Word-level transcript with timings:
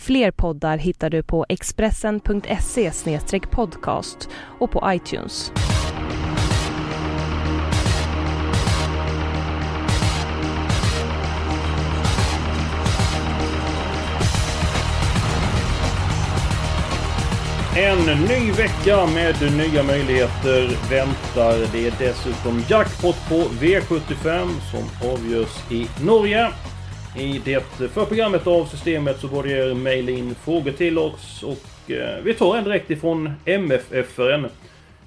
Fler 0.00 0.30
poddar 0.30 0.78
hittar 0.78 1.10
du 1.10 1.22
på 1.22 1.46
expressen.se 1.48 2.92
podcast 3.50 4.28
och 4.58 4.70
på 4.70 4.82
iTunes. 4.86 5.52
En 17.76 18.26
ny 18.28 18.52
vecka 18.52 19.06
med 19.06 19.34
nya 19.56 19.82
möjligheter 19.82 20.90
väntar. 20.90 21.72
Det 21.72 21.86
är 21.86 21.92
dessutom 21.98 22.62
jackpot 22.68 23.16
på 23.28 23.34
V75 23.34 24.48
som 24.70 25.10
avgörs 25.10 25.70
i 25.70 25.86
Norge. 26.04 26.52
I 27.18 27.40
det 27.44 27.64
förprogrammet 27.92 28.46
av 28.46 28.64
systemet 28.64 29.20
så 29.20 29.28
borde 29.28 29.50
jag 29.50 29.70
er 29.70 29.74
mejla 29.74 30.10
in 30.10 30.34
frågor 30.34 30.72
till 30.72 30.98
oss 30.98 31.42
och 31.42 31.90
eh, 31.90 32.22
vi 32.24 32.34
tar 32.34 32.56
en 32.56 32.64
direkt 32.64 32.90
ifrån 32.90 33.32
MFFRN 33.44 34.46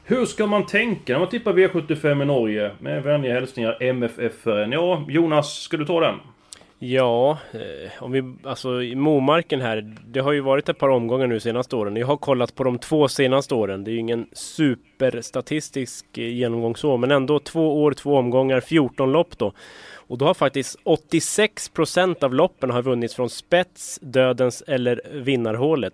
Hur 0.03 0.25
ska 0.25 0.47
man 0.47 0.65
tänka 0.65 1.13
när 1.13 1.19
man 1.19 1.29
tippar 1.29 1.53
V75 1.53 2.21
i 2.21 2.25
Norge? 2.25 2.71
Med 2.79 3.03
vänliga 3.03 3.33
hälsningar 3.33 3.83
MFFRN. 3.83 4.71
Ja, 4.71 5.05
Jonas, 5.07 5.61
ska 5.61 5.77
du 5.77 5.85
ta 5.85 5.99
den? 5.99 6.15
Ja, 6.79 7.37
eh, 7.51 8.03
om 8.03 8.11
vi, 8.11 8.33
alltså 8.43 8.81
i 8.81 8.95
Momarken 8.95 9.61
här, 9.61 9.95
det 10.05 10.19
har 10.19 10.31
ju 10.31 10.39
varit 10.41 10.69
ett 10.69 10.77
par 10.77 10.89
omgångar 10.89 11.27
nu 11.27 11.39
senaste 11.39 11.75
åren. 11.75 11.95
Jag 11.95 12.07
har 12.07 12.17
kollat 12.17 12.55
på 12.55 12.63
de 12.63 12.79
två 12.79 13.07
senaste 13.07 13.55
åren. 13.55 13.83
Det 13.83 13.91
är 13.91 13.93
ju 13.93 13.99
ingen 13.99 14.27
superstatistisk 14.33 16.17
eh, 16.17 16.27
genomgång 16.27 16.75
så, 16.75 16.97
men 16.97 17.11
ändå 17.11 17.39
två 17.39 17.83
år, 17.83 17.91
två 17.91 18.17
omgångar, 18.17 18.59
14 18.59 19.11
lopp 19.11 19.37
då. 19.37 19.53
Och 20.13 20.19
då 20.19 20.25
har 20.25 20.33
faktiskt 20.33 20.77
86 20.83 21.69
procent 21.69 22.23
av 22.23 22.33
loppen 22.33 22.69
har 22.69 22.81
vunnits 22.81 23.15
från 23.15 23.29
spets, 23.29 23.99
dödens 24.01 24.63
eller 24.67 25.01
vinnarhålet. 25.11 25.93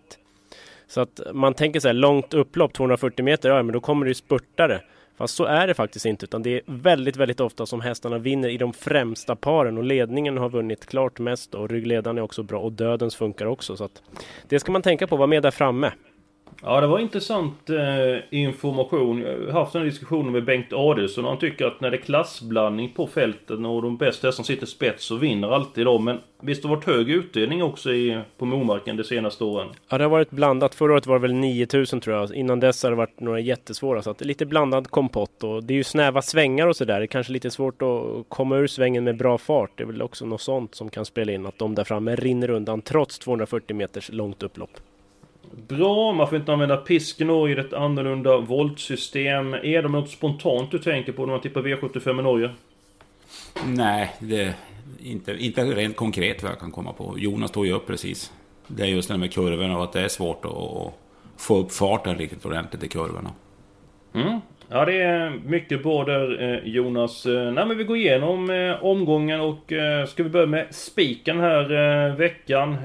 Så 0.88 1.02
att 1.02 1.22
man 1.34 1.53
tänker 1.53 1.80
så 1.80 1.88
här, 1.88 1.94
långt 1.94 2.34
upplopp, 2.34 2.73
240 2.73 3.26
meter, 3.26 3.50
ja 3.50 3.64
men 3.64 3.73
då 3.73 3.80
kommer 3.80 4.06
det 4.06 4.09
ju 4.09 4.16
spurtare. 4.16 4.81
Fast 5.17 5.36
så 5.36 5.45
är 5.45 5.67
det 5.67 5.73
faktiskt 5.73 6.06
inte, 6.06 6.26
utan 6.26 6.44
det 6.44 6.50
är 6.50 6.61
väldigt, 6.66 7.16
väldigt 7.16 7.39
ofta 7.39 7.66
som 7.66 7.81
hästarna 7.81 8.17
vinner 8.17 8.50
i 8.50 8.58
de 8.58 8.73
främsta 8.73 9.36
paren 9.36 9.78
och 9.78 9.84
ledningen 9.84 10.38
har 10.38 10.50
vunnit 10.50 10.86
klart 10.86 11.20
mest 11.20 11.56
och 11.56 11.70
ryggledaren 11.70 12.17
är 12.17 12.22
också 12.22 12.44
bra 12.44 12.59
och 12.59 12.72
dödens 12.72 13.16
funkar 13.16 13.45
också. 13.45 13.78
Så 13.78 13.83
att 13.83 14.02
det 14.48 14.59
ska 14.59 14.72
man 14.72 14.81
tänka 14.81 15.08
på, 15.08 15.17
var 15.17 15.28
med 15.28 15.44
där 15.44 15.52
framme. 15.52 15.92
Ja, 16.63 16.81
det 16.81 16.88
var 16.88 16.99
intressant 16.99 17.69
eh, 17.69 18.39
information. 18.39 19.21
Jag 19.21 19.53
har 19.53 19.59
haft 19.59 19.75
en 19.75 19.83
diskussion 19.83 20.31
med 20.31 20.45
Bengt 20.45 20.73
Adelsson 20.73 21.25
och 21.25 21.31
han 21.31 21.39
tycker 21.39 21.65
att 21.65 21.81
när 21.81 21.91
det 21.91 21.97
är 21.97 22.02
klassblandning 22.02 22.93
på 22.95 23.07
fälten 23.07 23.65
och 23.65 23.81
de 23.81 23.97
bästa 23.97 24.27
hästarna 24.27 24.45
sitter 24.45 24.65
spets 24.65 25.05
så 25.05 25.15
vinner 25.15 25.55
alltid 25.55 25.85
de. 25.85 26.05
Men 26.05 26.19
visst 26.41 26.63
har 26.63 26.69
det 26.69 26.75
varit 26.75 26.85
hög 26.85 27.09
utdelning 27.09 27.63
också 27.63 27.91
i, 27.91 28.19
på 28.37 28.45
Momarken 28.45 28.97
de 28.97 29.03
senaste 29.03 29.43
åren? 29.43 29.67
Ja, 29.89 29.97
det 29.97 30.03
har 30.03 30.11
varit 30.11 30.31
blandat. 30.31 30.75
Förra 30.75 30.93
året 30.93 31.07
var 31.07 31.15
det 31.15 31.21
väl 31.21 31.33
9000 31.33 32.02
tror 32.02 32.15
jag. 32.15 32.35
Innan 32.35 32.59
dess 32.59 32.83
har 32.83 32.89
det 32.89 32.95
varit 32.95 33.19
några 33.19 33.39
jättesvåra. 33.39 34.02
Så 34.02 34.09
att 34.09 34.17
det 34.17 34.25
är 34.25 34.27
lite 34.27 34.45
blandad 34.45 34.89
kompott 34.89 35.43
och 35.43 35.63
det 35.63 35.73
är 35.73 35.77
ju 35.77 35.83
snäva 35.83 36.21
svängar 36.21 36.67
och 36.67 36.75
sådär. 36.75 36.99
Det 36.99 37.05
är 37.05 37.07
kanske 37.07 37.33
lite 37.33 37.52
svårt 37.52 37.81
att 37.81 38.30
komma 38.30 38.58
ur 38.58 38.67
svängen 38.67 39.03
med 39.03 39.17
bra 39.17 39.37
fart. 39.37 39.71
Det 39.75 39.83
är 39.83 39.87
väl 39.87 40.02
också 40.02 40.25
något 40.25 40.42
sånt 40.42 40.75
som 40.75 40.89
kan 40.89 41.05
spela 41.05 41.31
in. 41.31 41.45
Att 41.45 41.58
de 41.58 41.75
där 41.75 41.83
framme 41.83 42.15
rinner 42.15 42.49
undan 42.49 42.81
trots 42.81 43.19
240 43.19 43.75
meters 43.75 44.09
långt 44.11 44.43
upplopp. 44.43 44.71
Bra, 45.52 46.11
man 46.11 46.27
får 46.27 46.37
inte 46.37 46.54
använda 46.54 46.77
pisken 46.77 47.30
i 47.30 47.52
ett 47.52 47.73
annorlunda 47.73 48.37
voltsystem. 48.37 49.54
Är 49.54 49.82
det 49.82 49.89
något 49.89 50.10
spontant 50.10 50.71
du 50.71 50.80
tänker 50.80 51.11
på 51.11 51.26
när 51.26 51.33
man 51.33 51.42
tippar 51.42 51.61
V75 51.61 52.20
i 52.20 52.23
Norge? 52.23 52.49
Nej, 53.65 54.15
det 54.20 54.55
inte, 55.04 55.37
inte 55.37 55.64
rent 55.64 55.95
konkret 55.95 56.43
vad 56.43 56.52
jag 56.52 56.60
kan 56.60 56.71
komma 56.71 56.93
på. 56.93 57.15
Jonas 57.17 57.52
tog 57.52 57.65
ju 57.65 57.73
upp 57.73 57.87
precis. 57.87 58.33
Det 58.67 58.83
är 58.83 58.87
just 58.87 59.10
det 59.10 59.17
med 59.17 59.33
kurvorna 59.33 59.77
och 59.77 59.83
att 59.83 59.93
det 59.93 60.02
är 60.02 60.08
svårt 60.08 60.45
att 60.45 60.93
få 61.37 61.58
upp 61.58 61.71
farten 61.71 62.17
riktigt 62.17 62.45
ordentligt 62.45 62.83
i 62.83 62.87
kurvorna. 62.87 63.31
Mm. 64.14 64.39
Ja, 64.70 64.86
det 64.86 65.02
är 65.02 65.30
mycket 65.45 65.83
bra 65.83 66.04
där 66.04 66.42
eh, 66.42 66.71
Jonas. 66.71 67.26
Eh, 67.26 67.52
nej, 67.52 67.66
men 67.66 67.77
vi 67.77 67.83
går 67.83 67.98
igenom 67.98 68.49
eh, 68.49 68.86
omgången 68.86 69.42
och 69.42 69.73
ska 70.08 70.23
vi 70.23 70.30
börja 70.30 70.45
med 70.45 70.67
spiken 70.71 71.39
här 71.39 72.16
veckan. 72.16 72.77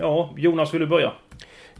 Ja, 0.00 0.34
Jonas 0.36 0.74
vill 0.74 0.80
du 0.80 0.86
börja? 0.86 1.12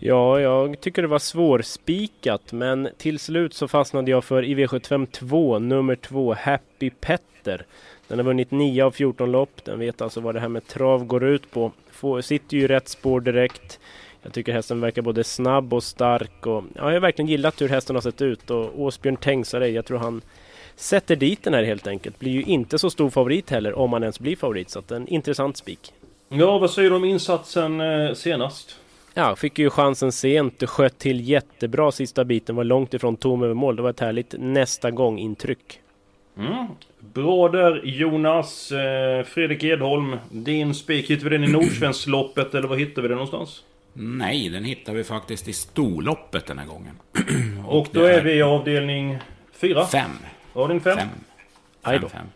Ja, 0.05 0.41
jag 0.41 0.81
tycker 0.81 1.03
det 1.03 1.09
var 1.09 1.19
svårspikat, 1.19 2.53
men 2.53 2.89
till 2.99 3.19
slut 3.19 3.55
så 3.55 3.69
fastnade 3.69 4.11
jag 4.11 4.25
för 4.25 4.45
i 4.45 4.55
V75 4.55 5.07
2, 5.07 5.59
nummer 5.59 5.97
2, 5.97 6.35
Happy 6.35 6.91
Petter. 6.91 7.67
Den 8.09 8.19
har 8.19 8.25
vunnit 8.25 8.51
9 8.51 8.85
av 8.85 8.91
14 8.91 9.33
lopp, 9.33 9.65
den 9.65 9.79
vet 9.79 10.03
alltså 10.03 10.21
vad 10.21 10.35
det 10.35 10.41
här 10.41 10.49
med 10.49 10.67
trav 10.67 11.05
går 11.05 11.25
ut 11.25 11.51
på. 11.51 11.73
Får, 11.91 12.21
sitter 12.21 12.57
ju 12.57 12.63
i 12.63 12.67
rätt 12.67 12.89
spår 12.89 13.21
direkt. 13.21 13.81
Jag 14.23 14.33
tycker 14.33 14.53
hästen 14.53 14.81
verkar 14.81 15.03
både 15.03 15.25
snabb 15.25 15.75
och 15.75 15.85
stark 15.85 16.47
och 16.47 16.65
ja, 16.75 16.85
jag 16.85 16.93
har 16.93 17.01
verkligen 17.01 17.29
gillat 17.29 17.61
hur 17.61 17.69
hästen 17.69 17.97
har 17.97 18.01
sett 18.01 18.23
ut 18.23 18.51
och 18.51 18.81
Åsbjörn 18.81 19.17
Tengsare, 19.17 19.69
jag 19.69 19.85
tror 19.85 19.99
han 19.99 20.23
sätter 20.77 21.17
dit 21.17 21.43
den 21.43 21.55
här 21.55 21.65
helt 21.65 21.87
enkelt. 21.87 22.19
Blir 22.19 22.33
ju 22.33 22.43
inte 22.43 22.79
så 22.79 22.91
stor 22.91 23.11
favorit 23.11 23.51
heller 23.51 23.79
om 23.79 23.93
han 23.93 24.03
ens 24.03 24.21
blir 24.21 24.37
favorit, 24.37 24.71
så 24.71 24.79
att 24.79 24.91
en 24.91 25.09
intressant 25.09 25.57
spik. 25.57 25.93
Ja, 26.29 26.59
vad 26.59 26.71
säger 26.71 26.91
du 26.91 26.97
om 26.97 27.05
insatsen 27.05 27.81
eh, 27.81 28.15
senast? 28.15 28.77
Ja, 29.15 29.37
fick 29.37 29.59
ju 29.59 29.71
chansen 29.71 30.13
sent, 30.13 30.69
sköt 30.69 30.99
till 30.99 31.29
jättebra 31.29 31.93
sista 31.93 32.25
biten, 32.25 32.57
var 32.57 32.65
långt 32.65 32.95
ifrån 32.95 33.17
tom 33.17 33.43
över 33.43 33.55
mål. 33.55 33.77
Det 33.77 33.83
var 33.83 33.91
ett 33.91 34.01
härligt 34.01 34.35
nästa 34.39 34.91
gång-intryck. 34.91 35.81
Mm. 36.39 36.67
Bra 36.99 37.49
där 37.49 37.81
Jonas. 37.85 38.73
Eh, 38.73 39.25
Fredrik 39.25 39.65
Edholm, 39.65 40.17
din 40.31 40.75
spik, 40.75 41.11
hittar 41.11 41.25
vi 41.25 41.31
den 41.31 41.45
i 41.45 41.53
Nordsvenskloppet 41.53 42.55
eller 42.55 42.69
var 42.69 42.77
hittar 42.77 43.03
vi 43.03 43.09
den 43.09 43.17
någonstans? 43.17 43.63
Nej, 43.93 44.49
den 44.49 44.65
hittar 44.65 44.93
vi 44.93 45.05
faktiskt 45.05 45.49
i 45.49 45.53
storloppet 45.53 46.47
den 46.47 46.59
här 46.59 46.67
gången. 46.67 46.99
och, 47.67 47.79
och 47.79 47.89
då 47.93 48.05
är... 48.05 48.19
är 48.19 48.23
vi 48.23 48.33
i 48.33 48.43
avdelning 48.43 49.19
4? 49.53 49.87
5. 49.87 50.11
Avdelning 50.53 50.81
5? 50.81 50.99
5. 50.99 51.09
Fem, 51.85 52.09
fem. 52.09 52.27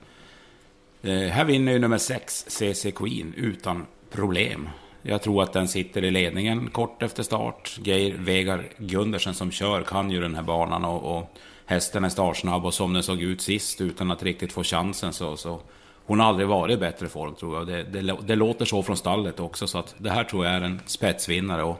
Eh, 1.03 1.31
här 1.31 1.45
vinner 1.45 1.73
ju 1.73 1.79
nummer 1.79 1.99
6, 1.99 2.45
CC 2.49 2.91
Queen, 2.95 3.35
utan 3.37 3.87
problem. 4.11 4.69
Jag 5.09 5.23
tror 5.23 5.43
att 5.43 5.53
den 5.53 5.69
sitter 5.69 6.05
i 6.05 6.11
ledningen 6.11 6.71
kort 6.71 7.03
efter 7.03 7.23
start. 7.23 7.79
Geir 7.83 8.15
Vegar 8.19 8.65
Gundersen 8.79 9.35
som 9.35 9.51
kör 9.51 9.83
kan 9.83 10.11
ju 10.11 10.21
den 10.21 10.35
här 10.35 10.43
banan 10.43 10.85
och, 10.85 11.19
och 11.19 11.31
hästen 11.67 12.05
är 12.05 12.09
startsnabb 12.09 12.65
och 12.65 12.75
som 12.75 12.93
den 12.93 13.03
såg 13.03 13.23
ut 13.23 13.41
sist 13.41 13.81
utan 13.81 14.11
att 14.11 14.23
riktigt 14.23 14.53
få 14.53 14.63
chansen 14.63 15.13
så, 15.13 15.37
så 15.37 15.61
hon 16.07 16.21
har 16.21 16.27
aldrig 16.27 16.49
varit 16.49 16.77
i 16.77 16.81
bättre 16.81 17.09
form 17.09 17.35
tror 17.35 17.57
jag. 17.57 17.67
Det, 17.67 17.83
det, 17.83 18.17
det, 18.27 18.37
låter 18.37 18.65
så 18.65 18.83
från 18.83 18.97
stallet 18.97 19.41
också 19.41 19.67
så 19.67 19.79
att 19.79 19.95
det 19.99 20.11
här 20.11 20.25
tror 20.25 20.45
jag 20.45 20.55
är 20.55 20.61
en 20.61 20.81
spetsvinnare. 20.87 21.63
Och 21.63 21.79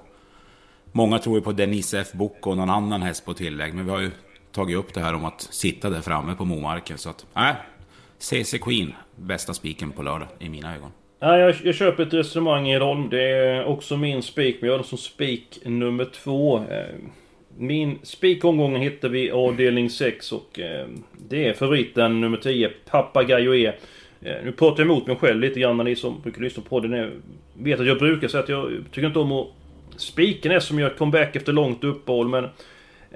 många 0.93 1.19
tror 1.19 1.37
ju 1.37 1.43
på 1.43 1.53
Denise 1.53 2.01
F. 2.01 2.13
Book 2.13 2.47
och 2.47 2.57
någon 2.57 2.71
annan 2.71 3.03
häst 3.03 3.25
på 3.25 3.35
tillägg 3.35 3.75
men 3.75 3.85
vi 3.85 3.91
har 3.91 4.01
ju 4.01 4.11
tagit 4.53 4.77
upp 4.77 4.95
det 4.95 5.01
här 5.01 5.15
om 5.15 5.25
att 5.25 5.41
sitta 5.41 5.91
där 5.91 6.01
framme 6.01 6.35
på 6.35 6.45
Momarken 6.45 6.99
så 6.99 7.11
att 7.11 7.27
nej, 7.35 7.55
CC 8.19 8.59
Queen, 8.59 8.95
bästa 9.17 9.55
spiken 9.55 9.93
på 9.93 10.03
lördag 10.03 10.29
i 10.39 10.49
mina 10.49 10.75
ögon. 10.75 10.91
Nej, 11.21 11.41
jag, 11.41 11.55
jag 11.65 11.75
köper 11.75 12.03
ett 12.03 12.15
resonemang 12.15 12.69
i 12.69 12.73
Edholm. 12.73 13.09
Det 13.09 13.23
är 13.23 13.65
också 13.65 13.97
min 13.97 14.23
spik, 14.23 14.57
men 14.61 14.67
jag 14.67 14.75
har 14.75 14.79
den 14.79 14.87
som 14.87 14.99
spik 14.99 15.59
nummer 15.65 16.05
två. 16.05 16.57
Eh, 16.57 16.95
min 17.59 17.99
spikomgång 18.03 18.77
hittar 18.77 19.09
vi 19.09 19.27
i 19.27 19.31
avdelning 19.31 19.91
6 19.91 20.33
och 20.33 20.61
eh, 20.61 20.87
det 21.29 21.49
är 21.49 21.53
favoriten 21.53 22.21
nummer 22.21 22.37
10, 22.37 22.71
Papagayo 22.91 23.55
E. 23.55 23.73
Eh, 24.23 24.37
nu 24.45 24.53
pratar 24.53 24.83
jag 24.83 24.91
emot 24.91 25.07
mig 25.07 25.17
själv 25.17 25.41
lite 25.41 25.61
grann, 25.61 25.77
ni 25.77 25.97
som 25.97 26.21
brukar 26.21 26.43
lyssna 26.43 26.63
på 26.63 26.69
podden 26.69 27.23
vet 27.59 27.81
att 27.81 27.87
jag 27.87 27.99
brukar 27.99 28.29
säga 28.29 28.43
att 28.43 28.49
jag 28.49 28.85
tycker 28.93 29.07
inte 29.07 29.19
om 29.19 29.33
att... 29.33 29.47
Spiken 29.97 30.53
är 30.53 30.61
som 30.61 30.79
gör 30.79 30.91
comeback 30.91 31.37
efter 31.37 31.53
långt 31.53 31.85
uppehåll, 31.85 32.29
men 32.29 32.49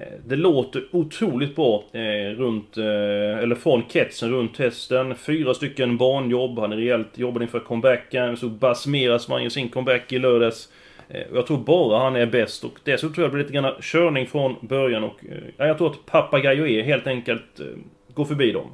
Eh, 0.01 0.19
det 0.27 0.37
låter 0.37 0.83
otroligt 0.91 1.57
bra 1.57 1.85
eh, 1.93 2.37
runt, 2.37 2.77
eh, 2.77 3.39
eller 3.39 3.55
från 3.55 3.83
kretsen 3.83 4.31
runt 4.31 4.59
hästen. 4.59 5.15
Fyra 5.15 5.55
stycken 5.55 5.97
banjobb, 5.97 6.59
han 6.59 6.73
är 6.73 6.77
rejält 6.77 7.19
jobbad 7.19 7.43
inför 7.43 7.61
comebacken. 7.61 8.37
Så 8.37 8.49
Basmeras 8.49 9.29
man 9.29 9.43
ju 9.43 9.51
sin 9.51 9.69
comeback 9.69 10.13
i 10.13 10.19
lördags. 10.19 10.69
Eh, 11.09 11.23
jag 11.35 11.47
tror 11.47 11.59
bara 11.59 11.99
han 11.99 12.17
är 12.17 12.27
bäst 12.27 12.65
och 12.65 12.79
dessutom 12.85 13.15
tror 13.15 13.25
jag 13.25 13.31
det 13.31 13.35
blir 13.35 13.45
lite 13.45 13.55
grann 13.55 13.75
körning 13.81 14.27
från 14.27 14.57
början 14.61 15.05
och... 15.05 15.25
Eh, 15.59 15.67
jag 15.67 15.79
tror 15.79 15.91
att 15.91 16.07
Papagayo 16.07 16.67
är 16.67 16.83
helt 16.83 17.07
enkelt 17.07 17.61
eh, 17.61 17.67
går 18.15 18.25
förbi 18.25 18.53
dem. 18.53 18.71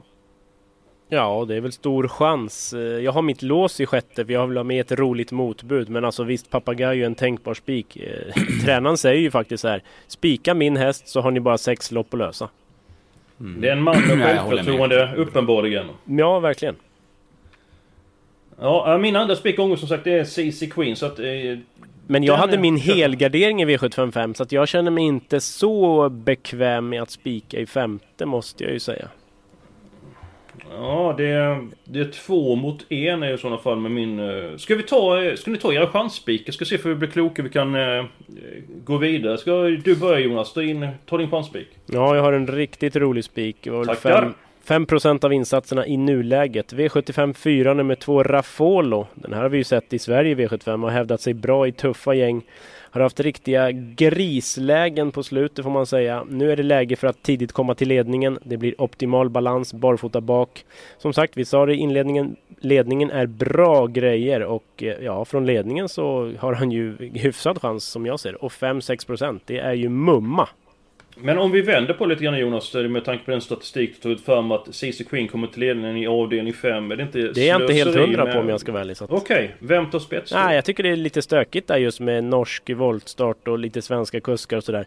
Ja, 1.09 1.45
det 1.49 1.55
är 1.57 1.61
väl 1.61 1.73
stor 1.73 2.09
chans. 2.09 2.73
Eh, 2.73 2.81
jag 2.81 3.13
har 3.13 3.23
mitt 3.23 3.43
lås 3.43 3.81
i 3.81 3.87
sjätte 3.87 4.25
för 4.25 4.33
jag 4.33 4.47
vill 4.47 4.57
ha 4.57 4.65
med 4.65 4.81
ett 4.81 4.93
roligt 4.93 5.33
motbud. 5.33 5.89
Men 5.89 6.05
alltså 6.05 6.25
visst, 6.25 6.51
Papagayo 6.51 7.03
är 7.03 7.07
en 7.07 7.15
tänkbar 7.15 7.55
spik. 7.55 7.97
Eh, 7.97 8.43
tränaren 8.65 8.97
säger 8.97 9.21
ju 9.21 9.31
faktiskt 9.31 9.61
så 9.61 9.69
här. 9.69 9.83
Spika 10.07 10.55
min 10.55 10.77
häst 10.77 11.09
så 11.09 11.21
har 11.21 11.31
ni 11.31 11.41
bara 11.41 11.59
sex 11.59 11.91
lopp 11.91 12.15
att 12.15 12.19
lösa. 12.19 12.49
Mm. 13.41 13.61
Det 13.61 13.69
är 13.69 13.73
en 13.73 13.83
man 13.83 14.01
med 14.01 14.41
självförtroende, 14.41 15.15
uppenbarligen. 15.17 15.87
Ja, 16.05 16.41
verkligen. 16.41 16.77
Ja, 18.61 18.99
min 18.99 19.17
andra 19.17 19.37
spik 19.37 19.57
som 19.57 19.77
sagt 19.77 20.05
det 20.05 20.19
är 20.19 20.25
CC 20.25 20.67
Queen 20.75 20.97
så 20.97 21.07
att... 21.07 21.19
Eh, 21.19 21.27
men 22.07 22.25
jag 22.25 22.37
hade 22.37 22.59
min 22.59 22.77
helgardering 22.77 23.63
i 23.63 23.65
V755 23.67 24.35
så 24.35 24.43
att 24.43 24.53
jag 24.53 24.69
känner 24.69 24.91
mig 24.91 25.05
inte 25.05 25.41
så 25.41 26.09
bekväm 26.09 26.89
med 26.89 27.03
att 27.03 27.11
spika 27.11 27.59
i 27.59 27.67
femte 27.67 28.27
måste 28.27 28.65
jag 28.65 28.73
ju 28.73 28.81
säga. 28.81 29.09
Ja, 30.71 31.15
det 31.19 31.27
är, 31.27 31.69
det 31.85 32.01
är 32.01 32.11
två 32.11 32.57
mot 32.57 32.93
en 32.93 33.25
i 33.25 33.39
sådana 33.39 33.59
fall 33.59 33.81
med 33.81 33.91
min... 33.91 34.19
Eh, 34.19 34.57
ska 34.57 34.75
vi 34.75 34.83
ta... 34.83 35.33
Ska 35.37 35.51
ni 35.51 35.59
ta 35.59 35.73
era 35.73 35.87
chansspikar? 35.87 36.53
Ska 36.53 36.65
se 36.65 36.79
för 36.79 36.89
vi 36.89 36.95
blir 36.95 37.09
kloka 37.09 37.43
vi 37.43 37.51
kan 37.51 37.75
eh, 37.75 38.05
gå 38.85 38.97
vidare. 38.97 39.39
Ska 39.39 39.63
du 39.63 39.97
börja 39.97 40.19
Jonas? 40.19 40.53
Ta, 40.53 40.63
in, 40.63 40.89
ta 41.07 41.19
din 41.19 41.31
chansspik. 41.31 41.69
Ja, 41.87 42.17
jag 42.17 42.23
har 42.23 42.33
en 42.33 42.47
riktigt 42.47 42.97
rolig 42.97 43.25
spik. 43.25 43.69
Tackar! 43.87 44.33
5% 44.67 45.25
av 45.25 45.33
insatserna 45.33 45.87
i 45.87 45.97
nuläget. 45.97 46.73
V75 46.73 47.33
4 47.33 47.75
nummer 47.75 47.95
2 47.95 48.23
Rafolo. 48.23 49.07
Den 49.15 49.33
här 49.33 49.43
har 49.43 49.49
vi 49.49 49.59
ju 49.59 49.65
sett 49.65 49.93
i 49.93 49.99
Sverige 49.99 50.35
V75 50.35 50.73
och 50.73 50.81
har 50.81 50.91
hävdat 50.91 51.21
sig 51.21 51.35
bra 51.35 51.67
i 51.67 51.73
tuffa 51.73 52.15
gäng. 52.15 52.43
Har 52.97 53.01
haft 53.01 53.21
riktiga 53.21 53.71
grislägen 53.73 55.13
på 55.13 55.23
slutet 55.23 55.65
får 55.65 55.71
man 55.71 55.87
säga. 55.87 56.25
Nu 56.31 56.53
är 56.53 56.57
det 56.57 56.63
läge 56.63 56.97
för 56.97 57.07
att 57.07 57.23
tidigt 57.23 57.53
komma 57.53 57.75
till 57.75 57.89
ledningen. 57.89 58.39
Det 58.43 58.57
blir 58.57 58.81
optimal 58.81 59.31
balans 59.31 59.75
barfota 59.75 60.21
bak. 60.21 60.65
Som 60.99 61.13
sagt, 61.13 61.37
vi 61.37 61.45
sa 61.45 61.67
det 61.67 61.75
i 61.75 61.77
inledningen. 61.77 62.37
Ledningen 62.61 63.11
är 63.11 63.27
bra 63.27 63.87
grejer 63.87 64.43
och 64.43 64.83
eh, 64.83 65.05
ja, 65.05 65.25
från 65.25 65.47
ledningen 65.47 65.89
så 65.89 66.33
har 66.39 66.53
han 66.53 66.71
ju 66.71 67.11
hyfsad 67.15 67.61
chans 67.61 67.85
som 67.85 68.07
jag 68.07 68.21
ser. 68.21 68.45
Och 68.45 68.53
5-6 68.53 69.07
procent, 69.07 69.43
det 69.47 69.59
är 69.59 69.75
ju 69.75 69.89
mumma. 69.89 70.49
Men 71.21 71.39
om 71.39 71.51
vi 71.51 71.61
vänder 71.61 71.95
på 71.95 72.07
lite 72.07 72.25
grann 72.25 72.39
Jonas, 72.39 72.75
med 72.75 73.05
tanke 73.05 73.25
på 73.25 73.31
den 73.31 73.41
statistik 73.41 73.95
du 73.95 74.01
tagit 74.03 74.25
fram 74.25 74.53
att 74.53 74.75
CC 74.75 75.05
Queen 75.11 75.29
kommer 75.29 75.47
till 75.47 75.61
ledningen 75.61 75.97
i 75.97 76.07
avdelning 76.07 76.53
5. 76.53 76.91
Är 76.91 76.97
det 76.97 77.03
inte 77.03 77.19
Det 77.19 77.41
är 77.41 77.49
jag 77.49 77.63
inte 77.63 77.73
helt 77.73 77.97
hundra 77.97 78.25
med... 78.25 78.35
på 78.35 78.41
om 78.41 78.49
jag 78.49 78.61
ska 78.61 78.73
vara 78.73 78.83
ärlig. 78.83 78.97
Okej, 79.01 79.17
okay. 79.17 79.49
vem 79.59 79.91
tar 79.91 79.99
spets? 79.99 80.33
Nej, 80.33 80.55
jag 80.55 80.65
tycker 80.65 80.83
det 80.83 80.89
är 80.89 80.97
lite 80.97 81.23
stökigt 81.23 81.69
där 81.69 81.77
just 81.77 82.01
med 82.01 82.25
norsk 82.25 82.71
voltstart 82.71 83.49
och 83.49 83.59
lite 83.59 83.83
svenska 83.83 84.21
kuskar 84.21 84.57
och 84.57 84.65
sådär. 84.65 84.87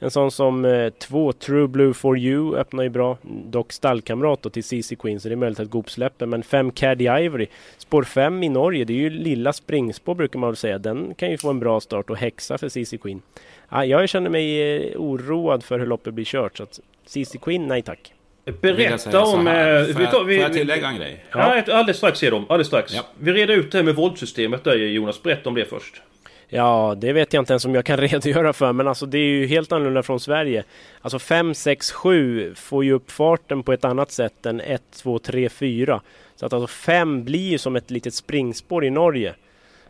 En 0.00 0.10
sån 0.10 0.30
som 0.30 0.64
eh, 0.64 0.90
två 0.90 1.32
True 1.32 1.68
Blue 1.68 1.94
for 1.94 2.18
You 2.18 2.56
öppnar 2.56 2.82
ju 2.82 2.88
bra. 2.88 3.18
Dock 3.44 3.72
stallkamrat 3.72 4.42
då 4.42 4.50
till 4.50 4.64
CC 4.64 4.96
Queen 4.98 5.20
så 5.20 5.28
det 5.28 5.34
är 5.34 5.36
möjligt 5.36 5.60
att 5.60 5.70
Goop 5.70 5.90
släpper. 5.90 6.26
Men 6.26 6.42
5 6.42 6.70
Caddy 6.70 7.04
Ivory. 7.04 7.46
Spår 7.78 8.02
5 8.02 8.42
i 8.42 8.48
Norge, 8.48 8.84
det 8.84 8.92
är 8.92 8.96
ju 8.96 9.10
lilla 9.10 9.52
springspår 9.52 10.14
brukar 10.14 10.38
man 10.38 10.50
väl 10.50 10.56
säga. 10.56 10.78
Den 10.78 11.14
kan 11.14 11.30
ju 11.30 11.38
få 11.38 11.50
en 11.50 11.60
bra 11.60 11.80
start 11.80 12.10
och 12.10 12.16
häxa 12.16 12.58
för 12.58 12.68
CC 12.68 12.98
Queen. 13.02 13.22
Ja, 13.68 13.84
jag 13.84 14.08
känner 14.08 14.30
mig 14.30 14.76
eh, 14.76 14.96
oroad 14.96 15.64
för 15.64 15.78
hur 15.78 15.86
loppet 15.86 16.14
blir 16.14 16.24
kört. 16.24 16.56
Så 16.56 16.62
att 16.62 16.80
CC 17.06 17.36
Queen, 17.40 17.66
nej 17.66 17.82
tack. 17.82 18.12
Berätta 18.60 19.22
om... 19.22 19.44
Får 19.44 19.54
jag, 19.54 19.84
vi 19.84 20.06
tar, 20.06 20.24
vi, 20.24 20.36
får 20.36 20.42
jag 20.42 20.52
tillägga 20.52 20.88
en 20.88 20.96
grej? 20.96 21.24
Ja, 21.32 21.62
ja 21.66 21.74
alldeles 21.74 21.96
strax 21.96 22.18
ser 22.18 22.30
de. 22.30 22.42
Alldeles 22.48 22.66
strax. 22.66 22.94
Ja. 22.94 23.02
Vi 23.18 23.32
reder 23.32 23.54
ut 23.54 23.72
det 23.72 23.78
här 23.78 23.84
med 23.84 23.94
våldsystemet 23.94 24.64
där 24.64 24.76
Jonas. 24.76 25.22
Berätta 25.22 25.48
om 25.48 25.54
det 25.54 25.64
först. 25.64 26.02
Ja, 26.48 26.94
det 26.96 27.12
vet 27.12 27.32
jag 27.32 27.42
inte 27.42 27.52
ens 27.52 27.64
om 27.64 27.74
jag 27.74 27.84
kan 27.84 27.96
redogöra 27.98 28.52
för, 28.52 28.72
men 28.72 28.88
alltså 28.88 29.06
det 29.06 29.18
är 29.18 29.28
ju 29.28 29.46
helt 29.46 29.72
annorlunda 29.72 30.02
från 30.02 30.20
Sverige. 30.20 30.64
Alltså 31.00 31.18
5, 31.18 31.54
6, 31.54 31.92
7 31.92 32.54
får 32.54 32.84
ju 32.84 32.92
upp 32.92 33.10
farten 33.10 33.62
på 33.62 33.72
ett 33.72 33.84
annat 33.84 34.10
sätt 34.10 34.46
än 34.46 34.60
1, 34.60 34.82
2, 34.90 35.18
3, 35.18 35.48
4. 35.48 36.00
Så 36.36 36.46
att 36.46 36.52
alltså 36.52 36.66
5 36.66 37.24
blir 37.24 37.50
ju 37.50 37.58
som 37.58 37.76
ett 37.76 37.90
litet 37.90 38.14
springspår 38.14 38.84
i 38.84 38.90
Norge. 38.90 39.34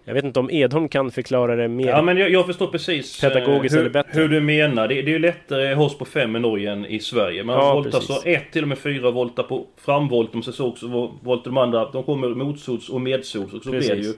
Jag 0.08 0.14
vet 0.14 0.25
inte 0.25 0.40
om 0.40 0.50
Edholm 0.50 0.88
kan 0.88 1.10
förklara 1.10 1.56
det 1.56 1.69
mer 1.69 1.88
Ja 1.88 2.02
men 2.02 2.16
jag, 2.16 2.31
jag 2.31 2.46
förstår 2.46 2.66
precis 2.66 3.20
pedagogiskt 3.20 3.75
hur, 3.75 3.81
eller 3.81 3.90
bättre. 3.90 4.20
hur 4.20 4.28
du 4.28 4.40
menar. 4.40 4.88
Det, 4.88 4.94
det 4.94 5.10
är 5.10 5.12
ju 5.12 5.19
lättare 5.19 5.75
hårs 5.75 5.94
på 5.94 6.05
5 6.05 6.37
i 6.37 6.40
Norge 6.40 6.72
än 6.72 6.87
i 6.87 7.00
Sverige. 7.00 7.44
Man 7.44 7.56
ja, 7.56 7.75
voltar 7.75 8.00
så 8.00 8.22
1 8.25 8.52
till 8.52 8.62
och 8.62 8.69
med 8.69 8.78
4 8.78 9.10
voltar 9.10 9.43
på 9.43 9.66
framvolt. 9.76 10.32
De 10.32 10.43
så 10.43 10.69
också 10.69 10.87
voltar 11.22 11.50
de 11.50 11.56
andra. 11.56 11.90
De 11.90 12.02
kommer 12.02 12.28
motsols 12.28 12.88
och 12.88 13.00
medsols. 13.00 13.52
Och 13.52 13.62
så 13.62 13.70
precis. 13.70 13.90
blir 13.90 14.00
det 14.00 14.06
ju 14.06 14.14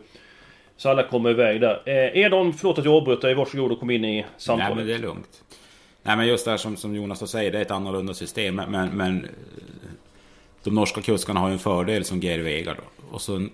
så 0.76 0.88
alla 0.88 1.02
kommer 1.02 1.30
iväg 1.30 1.60
där. 1.60 1.82
Eh, 1.84 2.22
Edon, 2.22 2.52
förlåt 2.52 2.78
att 2.78 2.84
jag 2.84 2.94
avbröt 2.94 3.20
dig. 3.20 3.34
Varsågod 3.34 3.72
och 3.72 3.80
kom 3.80 3.90
in 3.90 4.04
i 4.04 4.26
samtalet. 4.36 4.68
Nej 4.68 4.76
men 4.76 4.86
det 4.86 4.94
är 4.94 5.08
lugnt. 5.08 5.44
Nej 6.02 6.16
men 6.16 6.26
just 6.26 6.44
det 6.44 6.50
här 6.50 6.58
som, 6.58 6.76
som 6.76 6.94
Jonas 6.94 7.30
säger, 7.30 7.52
det 7.52 7.58
är 7.58 7.62
ett 7.62 7.70
annorlunda 7.70 8.14
system. 8.14 8.54
Men, 8.54 8.88
men 8.88 9.26
de 10.64 10.74
norska 10.74 11.02
kuskarna 11.02 11.40
har 11.40 11.48
ju 11.48 11.52
en 11.52 11.58
fördel 11.58 12.04
som 12.04 12.20
Geir 12.20 12.38
Vegard. 12.38 12.76
Och 13.10 13.20
så 13.20 13.46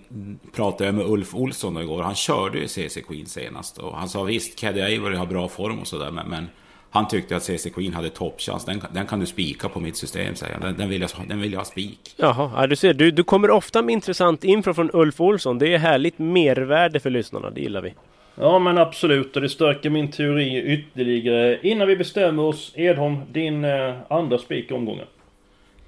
pratade 0.55 0.85
jag 0.85 0.95
med 0.95 1.05
Ulf 1.05 1.35
Olsson 1.35 1.77
igår. 1.77 2.03
Han 2.03 2.15
körde 2.15 2.59
ju 2.59 2.67
CC 2.67 3.01
Queen 3.07 3.25
senast. 3.25 3.77
Och 3.77 3.97
han 3.97 4.09
sa 4.09 4.23
visst, 4.23 4.59
Caddy 4.59 4.81
Avery 4.81 5.15
har 5.15 5.25
bra 5.25 5.47
form 5.47 5.79
och 5.79 5.87
sådär. 5.87 6.11
Men, 6.11 6.29
men 6.29 6.47
han 6.89 7.07
tyckte 7.07 7.35
att 7.35 7.43
CC 7.43 7.69
Queen 7.69 7.93
hade 7.93 8.09
toppchans. 8.09 8.65
Den, 8.65 8.81
den 8.93 9.05
kan 9.05 9.19
du 9.19 9.25
spika 9.25 9.69
på 9.69 9.79
mitt 9.79 9.97
system, 9.97 10.35
säger 10.35 10.53
han. 10.53 10.61
Den, 10.61 10.77
den, 10.77 10.89
vill, 10.89 11.01
jag, 11.01 11.09
den 11.27 11.41
vill 11.41 11.51
jag 11.51 11.59
ha 11.59 11.65
spik. 11.65 12.15
Jaha, 12.17 12.51
ja, 12.55 12.67
du 12.67 12.75
ser. 12.75 12.93
Du, 12.93 13.11
du 13.11 13.23
kommer 13.23 13.49
ofta 13.49 13.81
med 13.81 13.93
intressant 13.93 14.43
info 14.43 14.73
från 14.73 14.89
Ulf 14.93 15.21
Olsson. 15.21 15.59
Det 15.59 15.73
är 15.73 15.77
härligt 15.77 16.19
mervärde 16.19 16.99
för 16.99 17.09
lyssnarna. 17.09 17.49
Det 17.49 17.61
gillar 17.61 17.81
vi. 17.81 17.93
Ja 18.39 18.59
men 18.59 18.77
absolut 18.77 19.35
och 19.35 19.41
det 19.41 19.49
stärker 19.49 19.89
min 19.89 20.11
teori 20.11 20.61
ytterligare. 20.61 21.59
Innan 21.61 21.87
vi 21.87 21.95
bestämmer 21.95 22.43
oss, 22.43 22.71
Edholm, 22.75 23.17
din 23.31 23.63
eh, 23.63 23.95
andra 24.09 24.37
spik 24.37 24.71
i 24.71 24.73
omgången. 24.73 25.05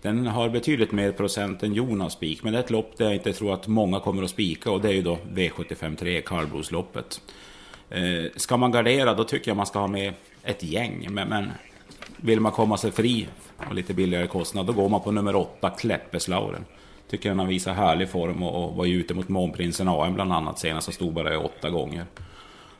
Den 0.02 0.28
har 0.28 0.50
betydligt 0.50 0.92
mer 0.92 1.12
procent 1.12 1.64
än 1.64 1.74
Jonas 1.74 2.14
spik, 2.14 2.44
men 2.44 2.54
det 2.54 2.60
är 2.60 2.64
ett 2.64 2.70
lopp 2.70 2.98
där 2.98 3.06
jag 3.06 3.14
inte 3.14 3.34
tror 3.34 3.54
att 3.54 3.68
många 3.68 4.00
kommer 4.00 4.24
att 4.24 4.30
spika 4.30 4.72
och 4.72 4.82
det 4.82 4.90
är 4.90 4.94
ju 4.94 5.02
då 5.02 5.18
V75 5.34 5.96
3, 5.96 6.22
kallblodsloppet. 6.22 7.22
Eh, 7.90 8.32
ska 8.36 8.58
man 8.58 8.72
gardera 8.72 9.14
då 9.14 9.24
tycker 9.24 9.52
jag 9.52 9.58
man 9.58 9.66
ska 9.66 9.80
ha 9.80 9.88
med 9.88 10.14
ett 10.44 10.64
gäng. 10.64 11.08
Men, 11.10 11.30
men 11.30 11.52
vill 12.18 12.40
man 12.40 12.52
komma 12.52 12.78
sig 12.78 12.92
fri 12.92 13.28
och 13.68 13.76
lite 13.76 13.94
billigare 13.94 14.28
kostnad 14.28 14.66
då 14.66 14.74
går 14.74 14.90
man 14.90 15.02
på 15.02 15.12
nummer 15.12 15.36
8, 15.36 15.70
Kläppeslauren. 15.70 16.66
Tycker 17.10 17.30
han 17.30 17.40
har 17.40 17.46
visat 17.46 17.76
härlig 17.76 18.10
form 18.10 18.44
och, 18.44 18.64
och 18.66 18.76
var 18.76 18.86
ju 18.86 18.96
ute 19.00 19.14
mot 19.14 19.30
Månprinsen 19.30 19.88
AM 19.88 20.14
bland 20.14 20.34
annat 20.34 20.60
senast 20.60 20.88
och 20.88 20.94
stod 20.94 21.14
bara 21.14 21.34
i 21.34 21.38
åtta 21.38 21.70
gånger. 21.70 22.06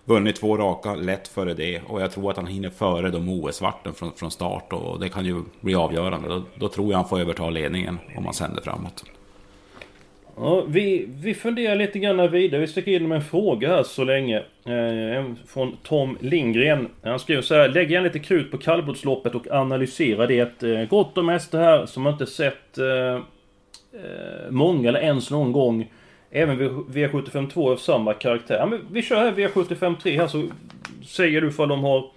Vunnit 0.10 0.36
två 0.36 0.58
raka 0.58 0.96
lätt 0.96 1.28
före 1.28 1.54
det 1.54 1.82
och 1.88 2.02
jag 2.02 2.12
tror 2.12 2.32
att 2.32 2.38
han 2.38 2.48
hinner 2.48 2.70
före 2.70 3.10
de 3.10 3.30
OS-varten 3.30 3.94
från, 3.94 4.14
från 4.14 4.32
start 4.32 4.74
och 4.74 5.00
det 5.00 5.10
kan 5.10 5.26
ju 5.26 5.44
bli 5.62 5.76
avgörande. 5.76 6.30
Då, 6.30 6.44
då 6.56 6.68
tror 6.68 6.92
jag 6.92 6.98
han 6.98 7.10
får 7.10 7.20
överta 7.20 7.50
ledningen 7.50 8.00
om 8.18 8.26
han 8.26 8.34
sänder 8.34 8.62
framåt. 8.62 9.04
Ja, 10.36 10.64
vi, 10.68 11.06
vi 11.10 11.34
funderar 11.34 11.76
lite 11.76 12.00
grann 12.00 12.32
vidare. 12.32 12.62
Vi 12.62 12.68
sticker 12.68 12.92
in 12.92 13.08
med 13.08 13.16
en 13.16 13.24
fråga 13.24 13.68
här 13.68 13.84
så 13.84 14.04
länge. 14.04 14.38
Eh, 14.66 15.26
från 15.48 15.78
Tom 15.84 16.18
Lindgren. 16.22 16.88
Han 17.04 17.20
skriver 17.20 17.42
så 17.42 17.56
här. 17.56 17.70
Lägg 17.70 17.92
gärna 17.92 18.04
lite 18.04 18.20
krut 18.20 18.52
på 18.52 18.58
kallblodsloppet 18.58 19.36
och 19.36 19.48
analysera 19.52 20.28
det. 20.28 20.64
Eh, 20.64 20.90
gott 20.90 21.18
om 21.18 21.30
hästar 21.30 21.60
här 21.60 21.86
som 21.86 22.08
inte 22.08 22.26
sett 22.26 22.78
eh, 22.78 23.16
eh, 24.04 24.50
många 24.50 24.90
eller 24.90 25.00
ens 25.00 25.32
någon 25.32 25.52
gång. 25.52 25.88
Även 26.32 26.60
V75 26.86 27.50
2 27.50 27.72
av 27.72 27.78
samma 27.78 28.14
karaktär. 28.14 28.58
Ja, 28.58 28.66
men 28.66 28.88
vi 28.92 29.02
kör 29.02 29.16
här 29.16 29.32
V75 29.32 29.96
3 30.02 30.18
här 30.18 30.28
så 30.28 30.44
säger 31.06 31.42
du 31.42 31.48
ifall 31.48 31.70
de 31.70 31.84
har 31.84 32.12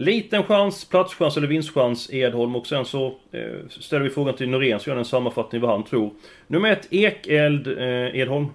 Liten 0.00 0.42
chans, 0.42 0.84
platschans 0.84 1.36
eller 1.36 1.46
vinstchans 1.46 2.10
Edholm 2.12 2.56
och 2.56 2.66
sen 2.66 2.84
så 2.84 3.06
eh, 3.06 3.68
ställer 3.68 4.04
vi 4.04 4.10
frågan 4.10 4.34
till 4.36 4.48
Norén 4.48 4.80
så 4.80 4.90
gör 4.90 4.96
en 4.96 5.04
sammanfattning 5.04 5.60
vad 5.60 5.70
han 5.70 5.84
tror. 5.84 6.12
Nummer 6.46 6.72
ett 6.72 6.88
Ekeld 6.90 7.66
eh, 7.66 8.16
Edholm. 8.20 8.46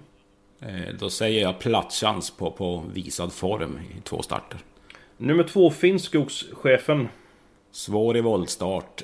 Eh, 0.60 0.94
då 0.98 1.10
säger 1.10 1.42
jag 1.42 1.58
platschans 1.58 2.30
på, 2.30 2.50
på 2.50 2.84
visad 2.94 3.32
form 3.32 3.78
i 3.98 4.00
två 4.00 4.22
starter. 4.22 4.58
Nummer 5.16 5.42
två 5.42 5.70
Finnskogschefen. 5.70 7.08
Svår 7.70 8.16
i 8.16 8.20
voltstart, 8.20 9.02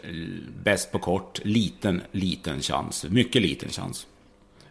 bäst 0.64 0.92
på 0.92 0.98
kort, 0.98 1.40
liten, 1.44 2.02
liten 2.12 2.60
chans. 2.60 3.06
Mycket 3.10 3.42
liten 3.42 3.68
chans. 3.68 4.06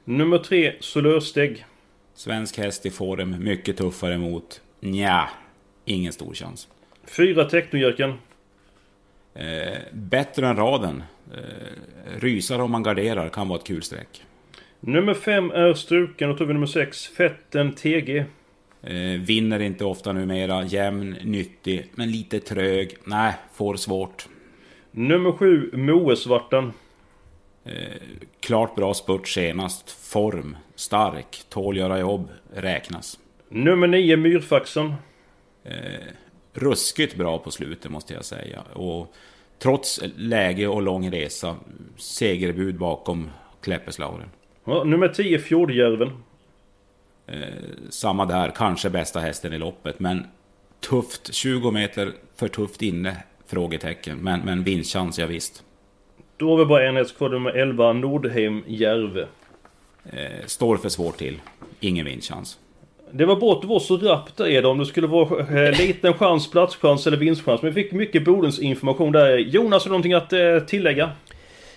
Nummer 0.06 0.38
tre 0.38 0.74
Solörsteg. 0.80 1.66
Svensk 2.14 2.58
häst 2.58 2.86
i 2.86 2.90
form, 2.90 3.44
mycket 3.44 3.78
tuffare 3.78 4.18
mot. 4.18 4.62
Nja, 4.80 5.30
ingen 5.86 6.14
stor 6.14 6.34
chans. 6.34 6.68
Fyra 7.08 7.46
Technojärken. 7.46 8.14
Eh, 9.34 9.78
bättre 9.94 10.48
än 10.48 10.56
raden. 10.56 11.04
Eh, 11.34 12.20
rysar 12.20 12.60
om 12.60 12.72
man 12.72 12.84
garderar 12.84 13.30
kan 13.30 13.48
vara 13.48 13.60
ett 13.60 13.66
kul 13.66 13.84
streck. 13.84 14.24
Nummer 14.80 15.14
fem 15.14 15.52
är 15.52 15.74
struken. 15.74 16.30
Då 16.30 16.36
tar 16.38 16.46
vi 16.46 16.54
nummer 16.54 16.68
sex. 16.68 17.08
Fetten 17.08 17.74
TG. 17.74 18.26
Eh, 18.82 19.20
vinner 19.20 19.60
inte 19.60 19.86
ofta 19.86 20.14
numera. 20.14 20.64
Jämn, 20.64 21.16
nyttig, 21.24 21.86
men 21.96 22.12
lite 22.12 22.40
trög. 22.40 22.96
Nej, 23.04 23.34
får 23.54 23.76
svårt. 23.76 24.28
Nummer 24.92 25.32
sju 25.32 25.70
Moesvarten. 25.74 26.74
Eh, 27.70 28.02
klart 28.40 28.76
bra 28.76 28.94
spurt 28.94 29.28
senast. 29.28 29.92
Form, 29.92 30.58
stark, 30.76 31.44
tål 31.50 31.78
göra 31.78 32.00
jobb, 32.00 32.30
räknas. 32.54 33.20
Nummer 33.50 33.88
nio 33.88 34.18
Myrfaxen. 34.18 34.94
Eh, 35.64 35.74
ruskigt 36.54 37.16
bra 37.16 37.38
på 37.38 37.52
slutet 37.52 37.92
måste 37.92 38.14
jag 38.14 38.26
säga. 38.26 38.62
Och 38.74 39.14
trots 39.60 40.02
läge 40.16 40.68
och 40.68 40.82
lång 40.82 41.12
resa, 41.12 41.56
segerbud 41.98 42.78
bakom 42.78 43.30
Kläppeslauren. 43.62 44.30
Ja, 44.66 44.84
nummer 44.84 45.08
10 45.08 45.40
Fjordjärven. 45.40 46.12
Eh, 47.28 47.38
samma 47.90 48.26
där, 48.26 48.52
kanske 48.56 48.90
bästa 48.90 49.20
hästen 49.20 49.54
i 49.54 49.58
loppet. 49.58 50.00
Men 50.00 50.28
tufft, 50.80 51.34
20 51.34 51.72
meter 51.72 52.14
för 52.36 52.48
tufft 52.48 52.82
inne? 52.82 53.24
Frågetecken. 53.46 54.18
Men, 54.18 54.40
men 54.40 54.64
vinstchans, 54.64 55.20
ja, 55.20 55.28
visst. 55.28 55.64
Då 56.40 56.50
har 56.50 56.58
vi 56.58 56.66
bara 56.66 56.88
en 56.88 56.96
häst 56.96 57.18
kvar, 57.18 57.30
nummer 57.30 57.52
11 57.52 57.94
Nordheim 57.94 58.64
Järve. 58.68 59.28
Eh, 60.06 60.46
står 60.46 60.78
för 60.78 60.90
svårt 60.90 61.18
till. 61.18 61.42
Ingen 61.80 62.06
vinstchans. 62.06 62.60
Det 63.12 63.26
var 63.26 63.36
bra 63.36 63.54
att 63.54 63.62
du 63.62 63.68
var 63.68 63.80
så 63.80 63.98
rapp 63.98 64.38
där 64.38 64.66
om 64.66 64.78
det 64.78 64.86
skulle 64.86 65.08
vara 65.08 65.40
eh, 65.40 65.78
liten 65.78 66.14
chans, 66.14 66.52
platschans 66.52 67.08
eller 67.08 67.18
vinstchans. 67.18 67.62
Men 67.62 67.74
vi 67.74 67.84
fick 67.84 67.92
mycket 67.92 68.26
Bodens 68.26 68.60
information 68.60 69.12
där. 69.12 69.38
Jonas, 69.38 69.84
har 69.84 69.90
du 69.90 69.92
någonting 69.92 70.14
att 70.14 70.34
eh, 70.34 70.60
tillägga? 70.60 71.12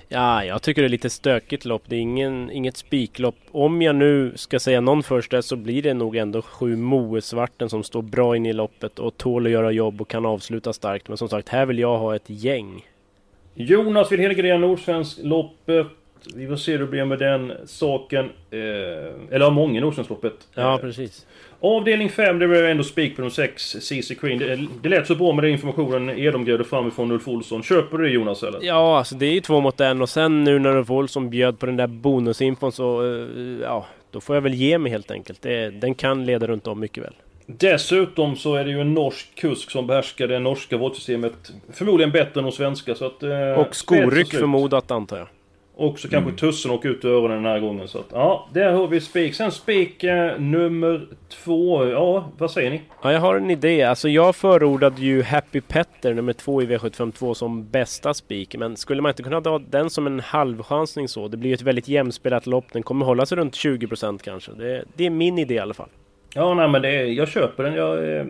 Ja, 0.09 0.45
jag 0.45 0.63
tycker 0.63 0.83
det 0.83 0.87
är 0.87 0.91
lite 0.91 1.11
stökigt 1.11 1.65
lopp. 1.65 1.83
Det 1.87 1.97
är 1.97 2.01
ingen, 2.01 2.51
inget 2.51 2.77
spiklopp. 2.77 3.37
Om 3.51 3.83
jag 3.83 3.97
nu 3.97 4.33
ska 4.37 4.61
säga 4.61 4.81
någon 4.81 5.03
först 5.03 5.35
så 5.41 5.57
blir 5.57 5.83
det 5.83 5.95
nog 5.95 6.17
ändå 6.17 6.43
sju 6.43 6.77
Moesvarten 6.77 7.69
som 7.71 7.85
står 7.85 8.03
bra 8.03 8.37
in 8.37 8.47
i 8.47 8.53
loppet 8.53 8.99
och 8.99 9.17
tål 9.17 9.47
att 9.47 9.53
göra 9.53 9.71
jobb 9.71 10.01
och 10.01 10.09
kan 10.09 10.27
avsluta 10.27 10.73
starkt. 10.73 11.09
Men 11.09 11.17
som 11.17 11.29
sagt, 11.29 11.49
här 11.49 11.67
vill 11.67 11.79
jag 11.79 11.99
ha 11.99 12.17
ett 12.17 12.31
gäng. 12.31 12.85
Jonas 13.55 14.13
vill 14.13 14.21
helgardera 14.21 14.59
Nordsvenskloppet. 14.59 15.87
Vi 16.35 16.47
får 16.47 16.57
se 16.57 16.73
hur 16.73 16.79
det 16.79 16.87
blir 16.87 17.05
med 17.05 17.19
den 17.19 17.53
saken. 17.67 18.25
Eh, 18.51 19.35
eller 19.35 19.41
av 19.41 19.53
många 19.53 19.81
Nordsvenskloppet. 19.81 20.33
Ja, 20.55 20.79
precis. 20.81 21.27
Avdelning 21.61 22.11
5, 22.11 22.39
det 22.39 22.49
blev 22.49 22.67
ändå 22.67 22.85
spik 22.85 23.17
på 23.17 23.23
de 23.23 23.31
6 23.31 23.77
CC 23.81 24.15
Queen. 24.21 24.39
Det, 24.39 24.67
det 24.83 24.89
lät 24.89 25.07
så 25.07 25.15
bra 25.15 25.33
med 25.33 25.45
den 25.45 25.53
informationen 25.53 26.11
Edom 26.11 26.65
framifrån 26.65 27.13
Ulf 27.13 27.29
Olsson. 27.29 27.63
Köper 27.63 27.99
du 27.99 28.05
det 28.05 28.11
Jonas 28.11 28.43
eller? 28.43 28.59
Ja, 28.63 28.99
alltså 28.99 29.15
det 29.15 29.27
är 29.27 29.33
ju 29.33 29.41
två 29.41 29.61
mot 29.61 29.81
en 29.81 30.03
och 30.03 30.09
sen 30.09 30.45
nu 30.45 30.59
när 30.59 30.77
Ulf 30.77 30.91
Olsson 30.91 31.31
bjöd 31.31 31.59
på 31.59 31.67
den 31.67 31.77
där 31.77 31.87
bonusinfon 31.87 32.73
så... 32.73 33.03
Uh, 33.03 33.61
ja, 33.63 33.87
då 34.11 34.21
får 34.21 34.37
jag 34.37 34.41
väl 34.43 34.55
ge 34.55 34.79
mig 34.79 34.93
helt 34.93 35.11
enkelt. 35.11 35.43
Det, 35.43 35.71
den 35.71 35.95
kan 35.95 36.27
leda 36.27 36.47
runt 36.47 36.67
om 36.67 36.81
mycket 36.81 37.05
väl. 37.05 37.15
Dessutom 37.59 38.37
så 38.37 38.55
är 38.55 38.65
det 38.65 38.71
ju 38.71 38.81
en 38.81 38.95
norsk 38.95 39.35
kusk 39.35 39.71
som 39.71 39.87
behärskar 39.87 40.29
det 40.29 40.39
norska 40.39 40.77
vårdsystemet 40.77 41.53
förmodligen 41.73 42.13
bättre 42.13 42.41
än 42.41 42.45
de 42.45 42.53
svenska 42.53 42.95
så 42.95 43.07
att... 43.07 43.23
Eh, 43.23 43.53
och 43.57 43.77
skoryck 43.77 44.31
förmodat 44.31 44.91
antar 44.91 45.19
jag. 45.19 45.29
Och 45.75 45.99
så 45.99 46.09
kanske 46.09 46.29
mm. 46.29 46.37
tussen 46.37 46.71
åker 46.71 46.89
ut 46.89 47.05
ur 47.05 47.09
öronen 47.09 47.43
den 47.43 47.53
här 47.53 47.61
gången. 47.61 47.89
Så 47.89 47.99
att, 47.99 48.07
ja, 48.13 48.49
där 48.53 48.73
har 48.73 48.87
vi 48.87 49.01
spik. 49.01 49.35
Sen 49.35 49.53
spik 49.53 50.05
eh, 50.05 50.39
nummer 50.41 51.07
två. 51.29 51.87
Ja, 51.87 52.25
vad 52.39 52.51
säger 52.51 52.71
ni? 52.71 52.83
Ja, 53.03 53.13
jag 53.13 53.21
har 53.21 53.37
en 53.37 53.51
idé. 53.51 53.83
Alltså 53.83 54.09
jag 54.09 54.37
förordade 54.37 55.01
ju 55.01 55.23
Happy 55.23 55.61
Petter 55.61 56.15
nummer 56.15 56.33
två 56.33 56.63
i 56.63 56.67
V752 56.67 57.35
som 57.35 57.69
bästa 57.69 58.15
spik. 58.15 58.57
Men 58.57 58.77
skulle 58.77 59.03
man 59.03 59.11
inte 59.11 59.23
kunna 59.23 59.41
ha 59.41 59.59
den 59.59 59.91
som 59.91 60.07
en 60.07 60.21
halvchansning 60.21 61.09
så? 61.09 61.29
Det 61.29 61.37
blir 61.37 61.51
ju 61.51 61.55
ett 61.55 61.63
väldigt 61.63 61.89
jämspelat 61.89 62.47
lopp. 62.47 62.65
Den 62.73 62.83
kommer 62.83 63.07
hålla 63.07 63.27
sig 63.27 63.39
runt 63.39 63.55
20% 63.55 64.19
kanske. 64.25 64.53
Det, 64.53 64.85
det, 64.97 65.07
är 65.07 65.11
min 65.11 65.39
idé 65.39 65.55
i 65.55 65.59
alla 65.59 65.75
fall. 65.75 65.89
Ja, 66.35 66.55
nej 66.55 66.69
men 66.69 66.83
det 66.83 66.89
är, 66.89 67.05
jag 67.05 67.29
köper 67.29 67.65
den. 67.65 67.75
Jag, 67.75 68.17
eh, 68.17 68.27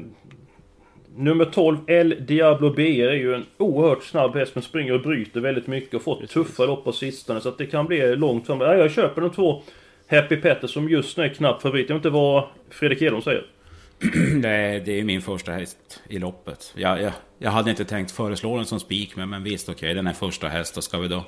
Nummer 1.16 1.44
12, 1.44 1.78
El 1.86 2.16
Diablo 2.26 2.70
BR 2.70 3.08
är 3.08 3.12
ju 3.12 3.34
en 3.34 3.46
oerhört 3.58 4.04
snabb 4.04 4.34
häst 4.34 4.54
men 4.54 4.62
springer 4.62 4.92
och 4.92 5.02
bryter 5.02 5.40
väldigt 5.40 5.66
mycket 5.66 5.94
och 5.94 6.02
fått 6.02 6.20
Precis. 6.20 6.34
tuffa 6.34 6.66
lopp 6.66 6.84
på 6.84 6.92
sistone 6.92 7.40
så 7.40 7.48
att 7.48 7.58
det 7.58 7.66
kan 7.66 7.86
bli 7.86 8.16
långt 8.16 8.46
fram. 8.46 8.60
Ja, 8.60 8.74
jag 8.74 8.90
köper 8.90 9.20
de 9.20 9.30
två 9.30 9.62
Happy 10.10 10.36
Petter 10.36 10.66
som 10.66 10.88
just 10.88 11.16
nu 11.16 11.24
är 11.24 11.28
knapp 11.28 11.62
favorit. 11.62 11.88
Jag 11.88 11.96
vet 11.96 12.00
inte 12.00 12.10
vad 12.10 12.44
Fredrik 12.70 13.02
Edholm 13.02 13.22
säger. 13.22 13.46
Nej, 14.34 14.82
det 14.84 15.00
är 15.00 15.04
min 15.04 15.22
första 15.22 15.52
häst 15.52 16.02
i 16.08 16.18
loppet. 16.18 16.72
Jag, 16.76 17.02
jag, 17.02 17.12
jag 17.38 17.50
hade 17.50 17.70
inte 17.70 17.84
tänkt 17.84 18.10
föreslå 18.10 18.56
den 18.56 18.64
som 18.64 18.80
spik, 18.80 19.16
men, 19.16 19.30
men 19.30 19.42
visst 19.42 19.68
okej, 19.68 19.86
okay, 19.86 19.94
den 19.94 20.06
är 20.06 20.12
första 20.12 20.48
häst. 20.48 20.76
Och 20.76 20.84
ska 20.84 20.98
vi 20.98 21.08
då... 21.08 21.24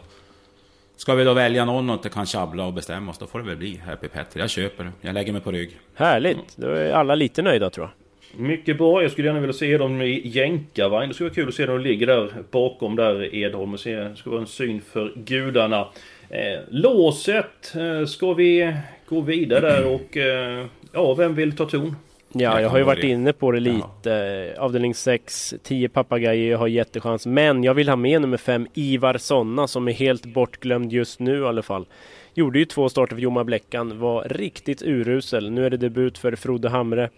Ska 0.97 1.15
vi 1.15 1.25
då 1.25 1.35
välja 1.35 1.65
någon 1.65 1.91
och 1.91 1.95
inte 1.95 2.09
kan 2.09 2.27
tjabbla 2.27 2.67
och 2.67 2.73
bestämma 2.73 3.11
oss, 3.11 3.19
då 3.19 3.27
får 3.27 3.39
det 3.39 3.45
väl 3.45 3.57
bli 3.57 3.81
Happy 3.87 4.09
Petter. 4.09 4.41
Jag 4.41 4.51
köper 4.51 4.85
det. 4.85 4.93
Jag 5.01 5.15
lägger 5.15 5.33
mig 5.33 5.43
på 5.43 5.53
rygg. 5.53 5.71
Härligt! 5.95 6.57
Då 6.57 6.69
är 6.69 6.93
alla 6.93 7.15
lite 7.15 7.43
nöjda 7.43 7.71
tror 7.71 7.87
jag. 7.87 8.41
Mycket 8.41 8.79
bra. 8.79 9.03
Jag 9.03 9.11
skulle 9.11 9.29
gärna 9.29 9.41
vilja 9.41 9.53
se 9.53 9.79
dem 9.79 10.03
i 10.03 10.29
jänkarvagn. 10.29 11.09
Det 11.09 11.15
skulle 11.15 11.29
vara 11.29 11.35
kul 11.35 11.49
att 11.49 11.55
se 11.55 11.67
dem 11.67 11.81
ligger 11.81 12.07
där 12.07 12.33
bakom 12.51 12.97
där 12.97 13.35
Edholm. 13.35 13.75
Och 13.75 13.81
se. 13.81 13.97
Det 13.97 14.17
skulle 14.17 14.33
vara 14.33 14.43
en 14.43 14.47
syn 14.47 14.81
för 14.93 15.13
gudarna. 15.17 15.89
Eh, 16.29 16.61
låset. 16.69 17.75
Eh, 17.77 18.07
ska 18.07 18.35
vi 18.35 18.77
gå 19.07 19.21
vidare 19.21 19.61
där 19.61 19.87
och... 19.95 20.17
Eh, 20.17 20.67
ja, 20.93 21.15
vem 21.15 21.35
vill 21.35 21.57
ta 21.57 21.65
ton? 21.67 21.97
Ja, 22.37 22.61
jag 22.61 22.69
har 22.69 22.79
ju 22.79 22.85
varit 22.85 23.05
inne 23.05 23.33
på 23.33 23.51
det 23.51 23.61
lite. 23.61 24.11
Ja. 24.57 24.63
Avdelning 24.63 24.95
6, 24.95 25.55
10 25.63 25.89
papagojor 25.89 26.57
har 26.57 26.67
jättechans. 26.67 27.27
Men 27.27 27.65
jag 27.65 27.75
vill 27.75 27.89
ha 27.89 27.97
med 27.97 28.21
nummer 28.21 28.37
5, 28.37 28.67
Ivar 28.75 29.19
Sonna, 29.19 29.67
som 29.67 29.89
är 29.89 29.93
helt 29.93 30.27
bortglömd 30.27 30.93
just 30.93 31.21
nu 31.21 31.39
i 31.39 31.45
alla 31.45 31.63
fall. 31.63 31.87
Gjorde 32.35 32.59
ju 32.59 32.65
två 32.65 32.89
starter 32.89 33.17
för 33.17 33.23
Jomma 33.23 33.45
Bläckan, 33.45 33.99
var 33.99 34.25
riktigt 34.29 34.83
urusel. 34.83 35.51
Nu 35.51 35.67
är 35.67 35.71
det 35.71 35.77
debut 35.77 36.19
för 36.19 36.37
Frode 36.37 36.69
Hamre. 36.69 37.11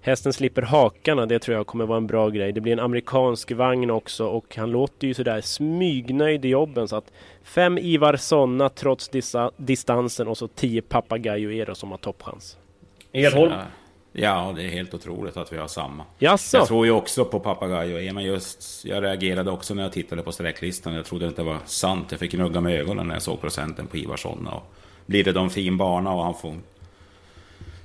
Hästen 0.00 0.32
slipper 0.32 0.62
hakarna, 0.62 1.26
det 1.26 1.38
tror 1.38 1.56
jag 1.56 1.66
kommer 1.66 1.86
vara 1.86 1.96
en 1.96 2.06
bra 2.06 2.28
grej. 2.28 2.52
Det 2.52 2.60
blir 2.60 2.72
en 2.72 2.80
amerikansk 2.80 3.52
vagn 3.52 3.90
också 3.90 4.26
och 4.26 4.56
han 4.56 4.70
låter 4.70 5.06
ju 5.06 5.14
sådär 5.14 5.40
smygnöjd 5.40 6.44
i 6.44 6.48
jobben 6.48 6.88
så 6.88 6.96
att 6.96 7.12
fem 7.42 7.78
Ivar 7.78 8.16
Sonna 8.16 8.68
trots 8.68 9.08
dissa, 9.08 9.50
distansen 9.56 10.28
och 10.28 10.38
så 10.38 10.48
tio 10.48 10.82
Papagayo 10.82 11.74
som 11.74 11.90
har 11.90 11.98
toppchans. 11.98 12.56
Edholm? 13.12 13.52
Ja, 14.12 14.52
det 14.56 14.62
är 14.62 14.68
helt 14.68 14.94
otroligt 14.94 15.36
att 15.36 15.52
vi 15.52 15.56
har 15.56 15.68
samma. 15.68 16.04
Jaså? 16.18 16.56
Jag 16.56 16.66
tror 16.66 16.86
ju 16.86 16.92
också 16.92 17.24
på 17.24 17.40
Papagayo 17.40 18.12
men 18.14 18.24
just 18.24 18.84
jag 18.84 19.02
reagerade 19.04 19.50
också 19.50 19.74
när 19.74 19.82
jag 19.82 19.92
tittade 19.92 20.22
på 20.22 20.32
sträcklistan. 20.32 20.94
Jag 20.94 21.04
trodde 21.04 21.26
inte 21.26 21.42
det 21.42 21.46
var 21.46 21.58
sant. 21.64 22.06
Jag 22.10 22.20
fick 22.20 22.32
gnugga 22.32 22.60
med 22.60 22.80
ögonen 22.80 23.06
när 23.06 23.14
jag 23.14 23.22
såg 23.22 23.40
procenten 23.40 23.86
på 23.86 23.96
Ivar 23.96 24.16
Sonna. 24.16 24.50
Och 24.50 24.74
blir 25.06 25.24
det 25.24 25.32
de 25.32 25.50
fin 25.50 25.76
bana 25.76 26.12
och 26.12 26.24
han 26.24 26.34
får 26.34 26.56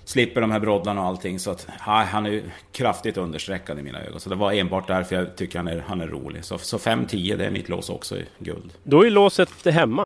slipper 0.05 0.41
de 0.41 0.51
här 0.51 0.59
broddlarna 0.59 1.01
och 1.01 1.07
allting. 1.07 1.39
Så 1.39 1.51
att, 1.51 1.67
ja, 1.85 2.05
han 2.11 2.25
är 2.25 2.29
ju 2.29 2.43
kraftigt 2.71 3.17
understreckad 3.17 3.79
i 3.79 3.81
mina 3.81 4.01
ögon. 4.01 4.19
Så 4.19 4.29
det 4.29 4.35
var 4.35 4.53
enbart 4.53 4.87
därför 4.87 5.15
jag 5.15 5.35
tycker 5.35 5.59
han 5.59 5.67
är, 5.67 5.83
han 5.87 6.01
är 6.01 6.07
rolig. 6.07 6.45
Så, 6.45 6.57
så 6.57 6.77
5-10, 6.77 7.37
det 7.37 7.45
är 7.45 7.51
mitt 7.51 7.69
lås 7.69 7.89
också 7.89 8.17
i 8.17 8.25
guld. 8.39 8.73
Då 8.83 9.05
är 9.05 9.09
låset 9.09 9.65
hemma. 9.65 10.05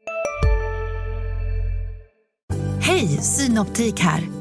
Hej, 2.81 3.07
Synoptik 3.07 3.99
här. 3.99 4.40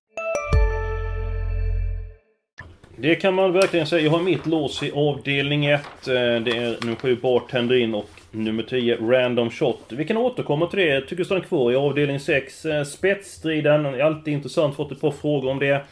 Det 3.01 3.15
kan 3.15 3.33
man 3.33 3.53
verkligen 3.53 3.87
säga. 3.87 4.01
Jag 4.01 4.11
har 4.11 4.19
mitt 4.19 4.45
lås 4.45 4.83
i 4.83 4.91
avdelning 4.91 5.65
1. 5.65 5.81
Eh, 6.07 6.13
det 6.13 6.17
är 6.51 6.85
nummer 6.85 6.95
7 6.95 7.15
Bartender 7.15 7.75
in 7.75 7.95
och 7.95 8.09
nummer 8.31 8.63
10 8.63 8.95
Random 8.95 9.49
Shot. 9.49 9.85
Vi 9.89 10.05
kan 10.05 10.17
återkomma 10.17 10.67
till 10.67 10.79
det. 10.79 10.85
Jag 10.85 11.07
tycker 11.07 11.23
stanna 11.23 11.41
kvar 11.41 11.71
i 11.71 11.75
avdelning 11.75 12.19
6. 12.19 12.65
Eh, 12.65 12.83
spetsstriden. 12.83 13.85
Är 13.85 13.99
alltid 13.99 14.33
intressant. 14.33 14.75
Fått 14.75 14.91
ett 14.91 15.01
par 15.01 15.11
frågor 15.11 15.51
om 15.51 15.59
det. 15.59 15.85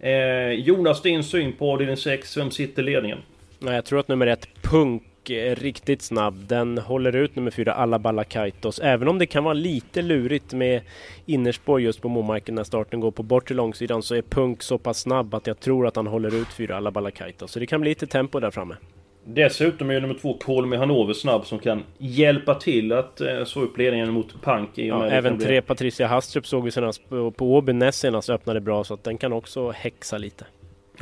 Eh, 0.00 0.52
Jonas, 0.52 1.02
din 1.02 1.24
syn 1.24 1.52
på 1.52 1.72
avdelning 1.72 1.96
6. 1.96 2.36
Vem 2.36 2.50
sitter 2.50 2.82
i 2.82 2.84
ledningen? 2.84 3.18
Nej, 3.58 3.74
jag 3.74 3.84
tror 3.84 4.00
att 4.00 4.08
nummer 4.08 4.26
1 4.26 4.48
Punk 4.62 5.02
är 5.30 5.54
riktigt 5.54 6.02
snabb. 6.02 6.34
Den 6.34 6.78
håller 6.78 7.16
ut 7.16 7.36
nummer 7.36 7.50
4 7.50 7.72
Alaballa 7.72 8.24
Kaitos. 8.24 8.78
Även 8.78 9.08
om 9.08 9.18
det 9.18 9.26
kan 9.26 9.44
vara 9.44 9.54
lite 9.54 10.02
lurigt 10.02 10.52
med 10.52 10.80
innerspår 11.26 11.80
just 11.80 12.02
på 12.02 12.08
Momarken 12.08 12.54
när 12.54 12.64
starten 12.64 13.00
går 13.00 13.10
på 13.10 13.22
bortre 13.22 13.54
långsidan 13.54 14.02
så 14.02 14.14
är 14.14 14.22
Punk 14.22 14.62
så 14.62 14.78
pass 14.78 15.00
snabb 15.00 15.34
att 15.34 15.46
jag 15.46 15.60
tror 15.60 15.86
att 15.86 15.96
han 15.96 16.06
håller 16.06 16.34
ut 16.34 16.48
4 16.48 16.76
Alaballa 16.76 17.10
Kaitos. 17.10 17.50
Så 17.50 17.58
det 17.58 17.66
kan 17.66 17.80
bli 17.80 17.90
lite 17.90 18.06
tempo 18.06 18.40
där 18.40 18.50
framme. 18.50 18.76
Dessutom 19.24 19.90
är 19.90 20.00
nummer 20.00 20.14
två 20.14 20.34
Kolmi 20.34 20.76
Hanover 20.76 21.14
snabb 21.14 21.46
som 21.46 21.58
kan 21.58 21.82
hjälpa 21.98 22.54
till 22.54 22.92
att 22.92 23.20
eh, 23.20 23.44
slå 23.44 23.62
upp 23.62 23.78
ledningen 23.78 24.12
mot 24.12 24.42
Pank. 24.42 24.70
Ja, 24.74 25.06
även 25.06 25.38
tre. 25.38 25.62
Patricia 25.62 26.06
Hastrup 26.06 26.46
såg 26.46 26.64
vi 26.64 26.70
senast 26.70 27.08
på, 27.08 27.30
på 27.30 27.54
Åby 27.54 27.72
näst 27.72 27.98
senast 27.98 28.30
öppnade 28.30 28.60
bra 28.60 28.84
så 28.84 28.94
att 28.94 29.04
den 29.04 29.18
kan 29.18 29.32
också 29.32 29.70
häxa 29.70 30.18
lite. 30.18 30.44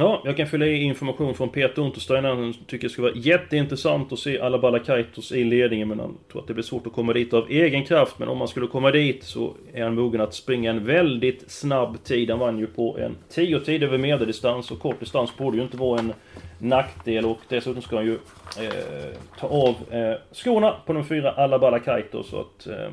Ja, 0.01 0.23
jag 0.25 0.37
kan 0.37 0.47
fylla 0.47 0.67
i 0.67 0.83
information 0.83 1.35
från 1.35 1.49
Peter 1.49 1.83
Unterstein. 1.83 2.25
Han 2.25 2.55
tycker 2.67 2.89
det 2.89 2.93
skulle 2.93 3.09
vara 3.09 3.19
jätteintressant 3.19 4.13
att 4.13 4.19
se 4.19 4.41
alla 4.41 4.59
Balakaitos 4.59 5.33
i 5.33 5.45
ledningen. 5.45 5.89
Men 5.89 6.01
han 6.01 6.19
tror 6.33 6.43
att 6.43 6.49
det 6.49 6.55
blir 6.55 6.65
svårt 6.65 6.87
att 6.87 6.93
komma 6.93 7.13
dit 7.13 7.35
av 7.35 7.51
egen 7.51 7.85
kraft. 7.85 8.19
Men 8.19 8.29
om 8.29 8.39
man 8.39 8.49
skulle 8.49 8.67
komma 8.67 8.91
dit 8.91 9.25
så 9.25 9.55
är 9.75 9.83
han 9.83 9.95
mogen 9.95 10.21
att 10.21 10.35
springa 10.35 10.71
en 10.71 10.85
väldigt 10.85 11.51
snabb 11.51 12.05
tid. 12.05 12.31
Han 12.31 12.39
vann 12.39 12.59
ju 12.59 12.67
på 12.67 12.99
en 12.99 13.17
10 13.29 13.61
tid 13.61 13.83
över 13.83 13.99
medeldistans. 13.99 14.71
Och 14.71 14.79
kort 14.79 15.01
distans 15.01 15.37
borde 15.37 15.57
ju 15.57 15.63
inte 15.63 15.77
vara 15.77 15.99
en 15.99 16.13
nackdel. 16.59 17.25
Och 17.25 17.41
dessutom 17.49 17.83
ska 17.83 17.97
han 17.97 18.07
ju 18.07 18.19
eh, 18.61 19.15
ta 19.41 19.47
av 19.47 19.75
eh, 19.91 20.15
skorna 20.33 20.75
på 20.87 20.93
de 20.93 21.05
fyra 21.05 21.31
alla 21.31 21.59
Balakaitos. 21.59 22.29
Så 22.29 22.41
att... 22.41 22.67
Eh, 22.67 22.93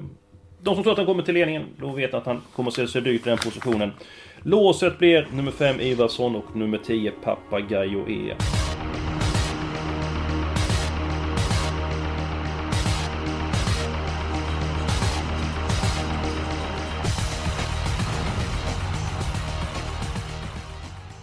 de 0.62 0.76
som 0.76 0.84
tror 0.84 0.92
att 0.92 0.98
han 0.98 1.08
kommer 1.08 1.24
till 1.24 1.34
ledningen, 1.34 1.64
då 1.78 1.90
vet 1.90 2.14
att 2.14 2.26
han 2.26 2.42
kommer 2.56 2.70
att 2.70 2.76
se 2.76 2.88
sig 2.88 3.02
dyrt 3.02 3.28
i 3.28 3.30
den 3.30 3.38
positionen. 3.38 3.92
Låset 4.44 5.00
blir 5.00 5.28
nummer 5.34 5.52
5 5.52 5.80
Ivarsson 5.80 6.36
och 6.36 6.56
nummer 6.56 6.78
10 6.78 7.12
Papagayo 7.12 8.10
E. 8.10 8.36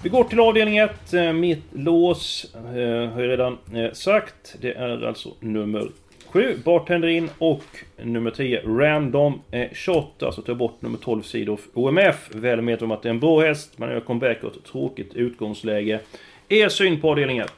Vi 0.02 0.10
går 0.10 0.24
till 0.24 0.40
avdelning 0.40 0.76
1. 0.78 1.14
Eh, 1.14 1.32
mitt 1.32 1.64
lås 1.72 2.54
eh, 2.54 3.10
har 3.10 3.20
jag 3.20 3.28
redan 3.28 3.58
eh, 3.74 3.92
sagt. 3.92 4.56
Det 4.60 4.72
är 4.72 5.06
alltså 5.06 5.30
nummer 5.40 5.88
7, 6.34 6.58
Bartender 6.64 7.08
in 7.08 7.30
och 7.38 7.64
nummer 7.96 8.30
10, 8.30 8.60
Random 8.60 9.42
Shot. 9.72 10.22
Alltså 10.22 10.42
ta 10.42 10.54
bort 10.54 10.82
nummer 10.82 10.98
12, 10.98 11.22
Seed 11.22 11.56
OMF. 11.74 12.30
Väl 12.34 12.60
medveten 12.60 12.84
om 12.84 12.90
att 12.90 13.02
det 13.02 13.08
är 13.08 13.10
en 13.10 13.20
bra 13.20 13.40
häst. 13.40 13.78
Man 13.78 13.90
gör 13.90 14.00
comeback 14.00 14.44
och 14.44 14.56
ett 14.56 14.64
tråkigt 14.64 15.14
utgångsläge. 15.14 16.00
Er 16.48 16.68
syn 16.68 17.00
på 17.00 17.10
avdelning 17.10 17.38
1? 17.38 17.52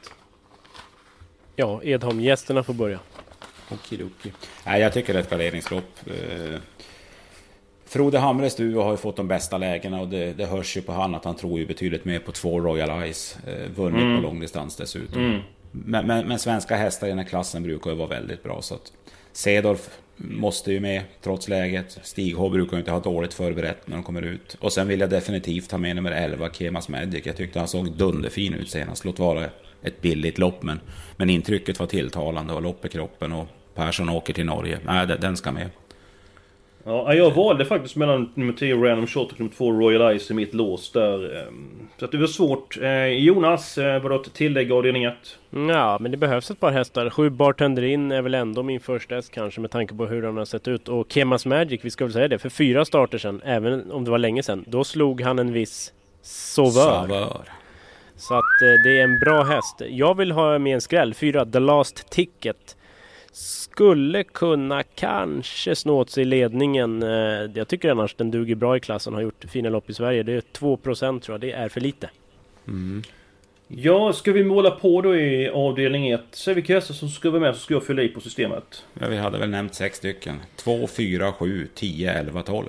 Ja, 1.55 1.81
Edholm, 1.83 2.21
gästerna 2.21 2.63
får 2.63 2.73
börja. 2.73 2.99
Okidoki. 3.71 4.31
Nej, 4.65 4.81
jag 4.81 4.93
tycker 4.93 5.13
det 5.13 5.19
är 5.19 5.23
ett 5.23 5.29
garderingslopp. 5.29 5.99
Frode 7.85 8.19
Hamres 8.19 8.55
du 8.55 8.75
har 8.75 8.91
ju 8.91 8.97
fått 8.97 9.15
de 9.15 9.27
bästa 9.27 9.57
lägena 9.57 10.01
och 10.01 10.07
det, 10.07 10.33
det 10.33 10.45
hörs 10.45 10.77
ju 10.77 10.81
på 10.81 10.91
han 10.91 11.15
att 11.15 11.25
han 11.25 11.35
tror 11.35 11.59
ju 11.59 11.65
betydligt 11.65 12.05
mer 12.05 12.19
på 12.19 12.31
två 12.31 12.59
Royal 12.59 13.03
Eyes. 13.03 13.37
Eh, 13.47 13.71
vunnit 13.75 14.01
mm. 14.01 14.15
på 14.15 14.21
långdistans 14.21 14.75
dessutom. 14.75 15.25
Mm. 15.25 15.41
Men, 15.85 16.07
men, 16.07 16.27
men, 16.27 16.39
svenska 16.39 16.75
hästar 16.75 17.07
i 17.07 17.09
den 17.09 17.19
här 17.19 17.25
klassen 17.25 17.63
brukar 17.63 17.91
ju 17.91 17.97
vara 17.97 18.07
väldigt 18.07 18.43
bra. 18.43 18.61
Så 18.61 18.75
att 18.75 18.91
Cedorf 19.31 19.89
måste 20.17 20.71
ju 20.71 20.79
med 20.79 21.03
trots 21.21 21.47
läget. 21.47 21.99
Stig 22.03 22.35
H 22.35 22.49
brukar 22.49 22.73
ju 22.73 22.79
inte 22.79 22.91
ha 22.91 22.99
dåligt 22.99 23.33
förberett 23.33 23.87
när 23.87 23.95
de 23.95 24.03
kommer 24.03 24.21
ut. 24.21 24.57
Och 24.59 24.73
sen 24.73 24.87
vill 24.87 24.99
jag 24.99 25.09
definitivt 25.09 25.71
ha 25.71 25.77
med 25.77 25.95
nummer 25.95 26.11
11, 26.11 26.49
Kemas 26.53 26.89
Magic. 26.89 27.25
Jag 27.25 27.37
tyckte 27.37 27.59
han 27.59 27.67
såg 27.67 27.91
dunderfin 27.91 28.53
ut 28.53 28.69
senast. 28.69 29.05
Låt 29.05 29.19
vara 29.19 29.49
ett 29.83 30.01
billigt 30.01 30.37
lopp 30.37 30.63
men, 30.63 30.79
men 31.17 31.29
intrycket 31.29 31.79
var 31.79 31.87
tilltalande 31.87 32.53
och 32.53 32.61
lopp 32.61 32.85
i 32.85 32.89
kroppen 32.89 33.33
och 33.33 33.47
Persson 33.75 34.09
åker 34.09 34.33
till 34.33 34.45
Norge. 34.45 34.79
Nej, 34.85 35.07
den 35.07 35.37
ska 35.37 35.51
med. 35.51 35.69
Ja, 36.87 37.13
jag 37.13 37.31
valde 37.31 37.65
faktiskt 37.65 37.95
mellan 37.95 38.29
nummer 38.33 38.53
10 38.53 38.75
Random 38.75 39.07
Shot 39.07 39.31
och 39.31 39.39
nummer 39.39 39.53
2 39.53 39.71
Royal 39.71 40.19
Ice 40.19 40.31
i 40.31 40.33
mitt 40.33 40.53
lås 40.53 40.91
där. 40.91 41.47
Ehm, 41.47 41.87
så 41.99 42.05
att 42.05 42.11
det 42.11 42.17
var 42.17 42.27
svårt. 42.27 42.77
Eh, 42.81 43.05
Jonas, 43.05 43.77
eh, 43.77 44.01
var 44.01 44.09
det 44.09 44.15
ett 44.15 44.33
tillägg 44.33 44.71
avdelning 44.71 45.03
1? 45.03 45.15
Ja, 45.49 45.97
men 46.01 46.11
det 46.11 46.17
behövs 46.17 46.51
ett 46.51 46.59
par 46.59 46.71
hästar. 46.71 47.09
Sju 47.09 47.29
Bartender 47.29 47.83
in 47.83 48.11
är 48.11 48.21
väl 48.21 48.33
ändå 48.33 48.63
min 48.63 48.79
första 48.79 49.15
häst 49.15 49.31
kanske 49.31 49.61
med 49.61 49.71
tanke 49.71 49.95
på 49.95 50.05
hur 50.05 50.23
han 50.23 50.37
har 50.37 50.45
sett 50.45 50.67
ut. 50.67 50.89
Och 50.89 51.11
Kemas 51.11 51.45
Magic, 51.45 51.79
vi 51.83 51.89
ska 51.89 52.05
väl 52.05 52.13
säga 52.13 52.27
det, 52.27 52.39
för 52.39 52.49
fyra 52.49 52.85
starter 52.85 53.17
sedan, 53.17 53.41
även 53.45 53.91
om 53.91 54.03
det 54.03 54.11
var 54.11 54.17
länge 54.17 54.43
sedan, 54.43 54.65
då 54.67 54.83
slog 54.83 55.21
han 55.21 55.39
en 55.39 55.53
viss 55.53 55.93
Sauveur. 56.21 56.81
Sauveur. 56.81 57.41
Så 58.15 58.33
att 58.33 58.61
eh, 58.61 58.83
det 58.83 58.99
är 58.99 59.03
en 59.03 59.19
bra 59.19 59.43
häst. 59.43 59.81
Jag 59.89 60.17
vill 60.17 60.31
ha 60.31 60.59
med 60.59 60.73
en 60.73 60.81
skräll, 60.81 61.13
fyra 61.13 61.45
The 61.45 61.59
Last 61.59 62.09
Ticket 62.09 62.77
skulle 63.37 64.23
kunna 64.23 64.83
kanske 64.83 65.75
snå 65.75 65.97
åt 65.97 66.09
sig 66.09 66.25
ledningen. 66.25 67.03
Eh, 67.03 67.09
jag 67.53 67.67
tycker 67.67 67.91
annars 67.91 68.15
den 68.15 68.31
duger 68.31 68.55
bra 68.55 68.77
i 68.77 68.79
klassen, 68.79 69.13
har 69.13 69.21
gjort 69.21 69.45
fina 69.47 69.69
lopp 69.69 69.89
i 69.89 69.93
Sverige. 69.93 70.23
Det 70.23 70.33
är 70.33 70.41
2% 70.41 71.19
tror 71.19 71.33
jag, 71.33 71.41
det 71.41 71.51
är 71.51 71.69
för 71.69 71.81
lite. 71.81 72.09
Mm. 72.67 73.03
Ja, 73.67 74.13
ska 74.13 74.31
vi 74.31 74.43
måla 74.43 74.71
på 74.71 75.01
då 75.01 75.15
i 75.15 75.49
avdelning 75.49 76.09
1? 76.09 76.21
Säg 76.31 76.53
vilka 76.53 76.73
hästar 76.73 76.93
som 76.93 77.09
ska 77.09 77.29
vara 77.29 77.41
med 77.41 77.55
så 77.55 77.61
ska 77.61 77.73
jag 77.73 77.83
fylla 77.83 78.01
i 78.01 78.07
på 78.07 78.19
systemet. 78.19 78.85
Ja, 78.99 79.07
vi 79.07 79.17
hade 79.17 79.37
väl 79.37 79.49
nämnt 79.49 79.75
sex 79.75 79.97
stycken. 79.97 80.35
2, 80.55 80.87
4, 80.87 81.31
7, 81.31 81.67
10, 81.73 82.13
11, 82.13 82.43
12. 82.43 82.67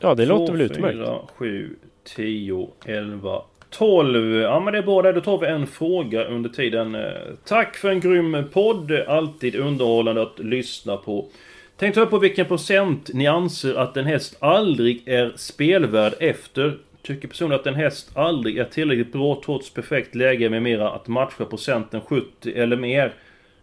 Ja, 0.00 0.14
det 0.14 0.26
2, 0.26 0.38
låter 0.38 0.52
väl 0.52 0.62
utmärkt. 0.62 0.96
2, 0.96 1.04
4, 1.04 1.18
7, 1.36 1.76
10, 2.04 2.68
11, 2.84 3.42
12. 3.72 4.34
Ja 4.34 4.60
men 4.60 4.72
det 4.72 4.78
är 4.78 4.82
bra 4.82 5.02
det. 5.02 5.12
Då 5.12 5.20
tar 5.20 5.38
vi 5.38 5.46
en 5.46 5.66
fråga 5.66 6.24
under 6.24 6.50
tiden. 6.50 6.94
Eh, 6.94 7.10
tack 7.44 7.76
för 7.76 7.88
en 7.88 8.00
grym 8.00 8.44
podd. 8.52 8.92
Alltid 8.92 9.54
underhållande 9.54 10.22
att 10.22 10.38
lyssna 10.38 10.96
på. 10.96 11.28
Tänkte 11.76 12.00
upp 12.00 12.10
på 12.10 12.18
vilken 12.18 12.46
procent 12.46 13.10
ni 13.14 13.26
anser 13.26 13.74
att 13.74 13.96
en 13.96 14.04
häst 14.04 14.36
aldrig 14.40 15.08
är 15.08 15.32
spelvärd 15.36 16.14
efter. 16.20 16.78
Tycker 17.02 17.28
personligen 17.28 17.60
att 17.60 17.66
en 17.66 17.74
häst 17.74 18.10
aldrig 18.14 18.58
är 18.58 18.64
tillräckligt 18.64 19.12
bra 19.12 19.42
trots 19.44 19.74
perfekt 19.74 20.14
läge 20.14 20.50
med 20.50 20.62
mera 20.62 20.90
att 20.90 21.08
matcha 21.08 21.44
procenten 21.44 22.00
70 22.00 22.52
eller 22.54 22.76
mer. 22.76 23.12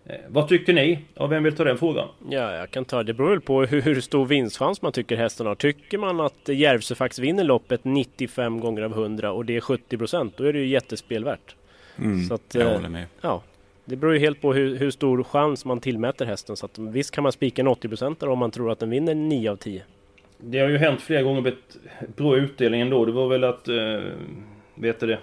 Eh, 0.05 0.15
vad 0.27 0.47
tycker 0.47 0.73
ni? 0.73 0.99
Och 1.15 1.31
vem 1.31 1.43
vill 1.43 1.55
ta 1.55 1.63
den 1.63 1.77
frågan? 1.77 2.07
Ja, 2.29 2.55
jag 2.55 2.71
kan 2.71 2.85
ta 2.85 3.03
det. 3.03 3.13
beror 3.13 3.29
väl 3.29 3.41
på 3.41 3.61
hur, 3.61 4.01
stor 4.01 4.25
vinstchans 4.25 4.81
man 4.81 4.91
tycker 4.91 5.15
hästen 5.15 5.45
har. 5.45 5.55
Tycker 5.55 5.97
man 5.97 6.19
att 6.19 6.47
Järvsöfax 6.47 7.19
vinner 7.19 7.43
loppet 7.43 7.83
95 7.83 8.59
gånger 8.59 8.81
av 8.81 8.91
100 8.91 9.31
och 9.31 9.45
det 9.45 9.55
är 9.55 9.61
70 9.61 9.97
procent, 9.97 10.37
då 10.37 10.43
är 10.43 10.53
det 10.53 10.59
ju 10.59 10.67
jättespelvärt. 10.67 11.55
Mm, 11.97 12.23
så 12.23 12.33
att, 12.33 12.55
jag 12.55 12.67
eh, 12.67 12.73
håller 12.73 12.89
med. 12.89 13.05
Ja, 13.21 13.43
det 13.85 13.95
beror 13.95 14.13
ju 14.13 14.19
helt 14.19 14.41
på 14.41 14.53
hur, 14.53 14.75
hur, 14.75 14.91
stor 14.91 15.23
chans 15.23 15.65
man 15.65 15.79
tillmäter 15.79 16.25
hästen. 16.25 16.57
Så 16.57 16.65
att, 16.65 16.77
visst 16.77 17.11
kan 17.11 17.23
man 17.23 17.31
spika 17.31 17.61
en 17.61 17.67
80 17.67 17.87
procent 17.87 18.23
om 18.23 18.39
man 18.39 18.51
tror 18.51 18.71
att 18.71 18.79
den 18.79 18.89
vinner 18.89 19.15
9 19.15 19.51
av 19.51 19.55
10. 19.55 19.83
Det 20.37 20.59
har 20.59 20.69
ju 20.69 20.77
hänt 20.77 21.01
flera 21.01 21.21
gånger 21.21 21.41
med 21.41 21.55
bra 22.15 22.37
utdelning 22.37 22.81
ändå. 22.81 23.05
Det 23.05 23.11
var 23.11 23.27
väl 23.27 23.43
att... 23.43 23.67
Eh, 23.67 23.99
vet 24.75 24.99
du 24.99 25.07
det? 25.07 25.19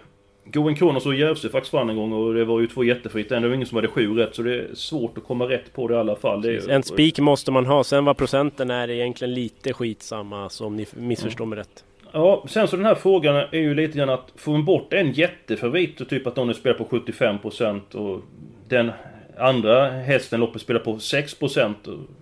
Goen 0.52 0.74
Kronos 0.74 1.06
och 1.06 1.14
Järvsöfax 1.14 1.72
vann 1.72 1.90
en 1.90 1.96
gång 1.96 2.12
och 2.12 2.34
det 2.34 2.44
var 2.44 2.60
ju 2.60 2.66
två 2.66 2.84
jättefritt. 2.84 3.32
Ändå 3.32 3.48
var 3.48 3.54
ingen 3.54 3.66
som 3.66 3.76
hade 3.76 3.88
sju 3.88 4.14
rätt 4.14 4.34
så 4.34 4.42
det 4.42 4.54
är 4.54 4.74
svårt 4.74 5.18
att 5.18 5.24
komma 5.24 5.44
rätt 5.44 5.72
på 5.72 5.88
det 5.88 5.94
i 5.94 5.98
alla 5.98 6.16
fall. 6.16 6.44
Är, 6.44 6.70
en 6.70 6.82
spik 6.82 7.18
måste 7.18 7.50
man 7.50 7.66
ha. 7.66 7.84
Sen 7.84 8.04
vad 8.04 8.16
procenten 8.16 8.70
är 8.70 8.90
egentligen 8.90 9.34
lite 9.34 9.72
skitsamma 9.72 10.48
så 10.48 10.66
om 10.66 10.76
ni 10.76 10.86
missförstår 10.94 11.44
mm. 11.44 11.50
mig 11.50 11.58
rätt. 11.58 11.84
Ja, 12.12 12.44
sen 12.48 12.68
så 12.68 12.76
den 12.76 12.86
här 12.86 12.94
frågan 12.94 13.36
är 13.36 13.58
ju 13.58 13.74
lite 13.74 13.98
grann 13.98 14.10
att 14.10 14.32
få 14.36 14.58
bort 14.58 14.92
en 14.92 15.12
jättefavorit, 15.12 16.08
typ 16.08 16.26
att 16.26 16.36
någon 16.36 16.54
spelar 16.54 16.78
på 16.78 16.84
75% 16.84 17.94
och 17.94 18.22
den 18.68 18.90
andra 19.38 19.90
hästen 19.90 20.40
loppet 20.40 20.62
spelar 20.62 20.80
på 20.80 20.96
6% 20.96 21.74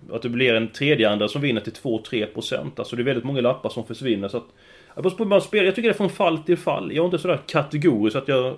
och 0.09 0.15
att 0.15 0.21
det 0.21 0.29
blir 0.29 0.53
en 0.53 0.67
tredje 0.67 1.09
andra 1.09 1.27
som 1.27 1.41
vinner 1.41 1.61
till 1.61 1.73
2-3% 1.73 2.71
Alltså 2.75 2.95
det 2.95 3.01
är 3.01 3.03
väldigt 3.03 3.23
många 3.23 3.41
lappar 3.41 3.69
som 3.69 3.85
försvinner 3.85 4.27
så 4.27 4.37
att 4.37 4.47
jag, 4.95 5.17
på 5.17 5.25
man 5.25 5.41
spelar, 5.41 5.65
jag 5.65 5.75
tycker 5.75 5.89
det 5.89 5.93
är 5.93 5.97
från 5.97 6.09
fall 6.09 6.37
till 6.37 6.57
fall. 6.57 6.91
Jag 6.93 7.03
är 7.03 7.05
inte 7.05 7.19
sådär 7.19 7.39
kategorisk 7.47 8.15
att 8.15 8.27
jag 8.27 8.55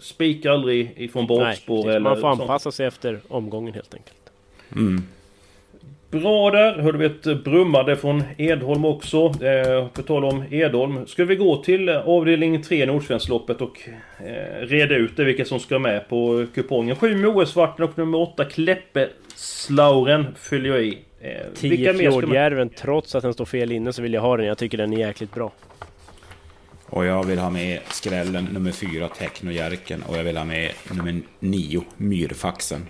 spikar 0.00 0.50
aldrig 0.50 0.92
ifrån 0.96 1.26
bakspår 1.26 1.88
eller 1.88 2.00
Man 2.00 2.20
får 2.20 2.28
anpassa 2.28 2.58
sånt. 2.58 2.74
sig 2.74 2.86
efter 2.86 3.20
omgången 3.28 3.74
helt 3.74 3.94
enkelt. 3.94 4.30
Mm. 4.72 5.02
Bra 6.10 6.50
där. 6.50 6.78
Hörde 6.78 6.98
vi 6.98 7.06
ett 7.06 7.44
brummande 7.44 7.96
från 7.96 8.22
Edholm 8.36 8.84
också. 8.84 9.44
Eh, 9.44 9.88
på 9.88 10.02
tal 10.02 10.24
om 10.24 10.44
Edholm. 10.50 11.06
Ska 11.06 11.24
vi 11.24 11.36
gå 11.36 11.62
till 11.62 11.88
avdelning 11.88 12.62
3 12.62 12.86
Nordsvenskloppet 12.86 13.60
och 13.60 13.80
eh, 14.18 14.66
reda 14.66 14.94
ut 14.94 15.16
det, 15.16 15.24
vilka 15.24 15.44
som 15.44 15.60
ska 15.60 15.78
med 15.78 16.08
på 16.08 16.46
kupongen. 16.54 16.96
7 16.96 17.16
Moesvarten 17.16 17.84
och 17.84 17.98
nummer 17.98 18.18
8 18.18 18.44
Kleppe 18.44 19.08
Slauren 19.34 20.26
fyller 20.38 20.70
jag 20.70 20.82
i. 20.82 20.98
10 21.54 21.90
eh, 21.90 21.96
Fjordjärven, 21.96 22.68
trots 22.68 23.14
att 23.14 23.22
den 23.22 23.34
står 23.34 23.44
fel 23.44 23.72
inne 23.72 23.92
så 23.92 24.02
vill 24.02 24.12
jag 24.12 24.20
ha 24.20 24.36
den. 24.36 24.46
Jag 24.46 24.58
tycker 24.58 24.78
den 24.78 24.92
är 24.92 24.98
jäkligt 24.98 25.34
bra. 25.34 25.52
Och 26.86 27.06
jag 27.06 27.24
vill 27.26 27.38
ha 27.38 27.50
med 27.50 27.80
skrällen 27.88 28.44
nummer 28.44 28.72
4, 28.72 29.08
Technojärken. 29.08 30.02
Och 30.02 30.18
jag 30.18 30.24
vill 30.24 30.36
ha 30.36 30.44
med 30.44 30.70
nummer 30.96 31.20
9, 31.38 31.84
Myrfaxen. 31.96 32.86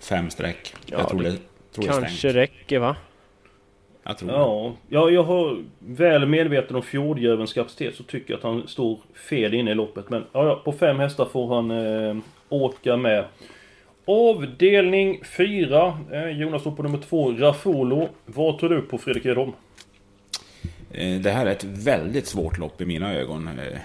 Fem 0.00 0.30
streck. 0.30 0.74
Ja, 0.86 0.98
jag 0.98 1.08
tror 1.08 1.22
det, 1.22 1.36
tror 1.82 2.00
kanske 2.00 2.28
det 2.28 2.34
räcker 2.34 2.78
va? 2.78 2.96
Jag 4.04 4.18
tror 4.18 4.32
ja, 4.32 4.74
ja, 4.88 5.10
jag 5.10 5.22
har 5.22 5.64
väl 5.78 6.26
medveten 6.26 6.76
om 6.76 6.82
Fjordjärvens 6.82 7.52
kapacitet 7.52 7.94
så 7.94 8.02
tycker 8.02 8.32
jag 8.32 8.38
att 8.38 8.44
han 8.44 8.68
står 8.68 8.98
fel 9.30 9.54
inne 9.54 9.70
i 9.70 9.74
loppet. 9.74 10.10
Men 10.10 10.24
ja, 10.32 10.62
på 10.64 10.72
fem 10.72 10.98
hästar 10.98 11.24
får 11.24 11.54
han 11.54 11.70
eh, 11.70 12.16
åka 12.48 12.96
med. 12.96 13.24
Avdelning 14.04 15.24
4. 15.24 15.98
Eh, 16.12 16.28
Jonas 16.28 16.60
står 16.60 16.70
på 16.70 16.82
nummer 16.82 16.98
2, 16.98 17.32
Rafolo. 17.32 18.08
Vad 18.24 18.58
tror 18.58 18.70
du 18.70 18.82
på 18.82 18.98
Fredrik 18.98 19.26
Edholm? 19.26 19.52
Eh, 20.90 21.20
det 21.20 21.30
här 21.30 21.46
är 21.46 21.50
ett 21.50 21.64
väldigt 21.64 22.26
svårt 22.26 22.58
lopp 22.58 22.80
i 22.80 22.84
mina 22.84 23.14
ögon. 23.14 23.48
Eh, 23.48 23.78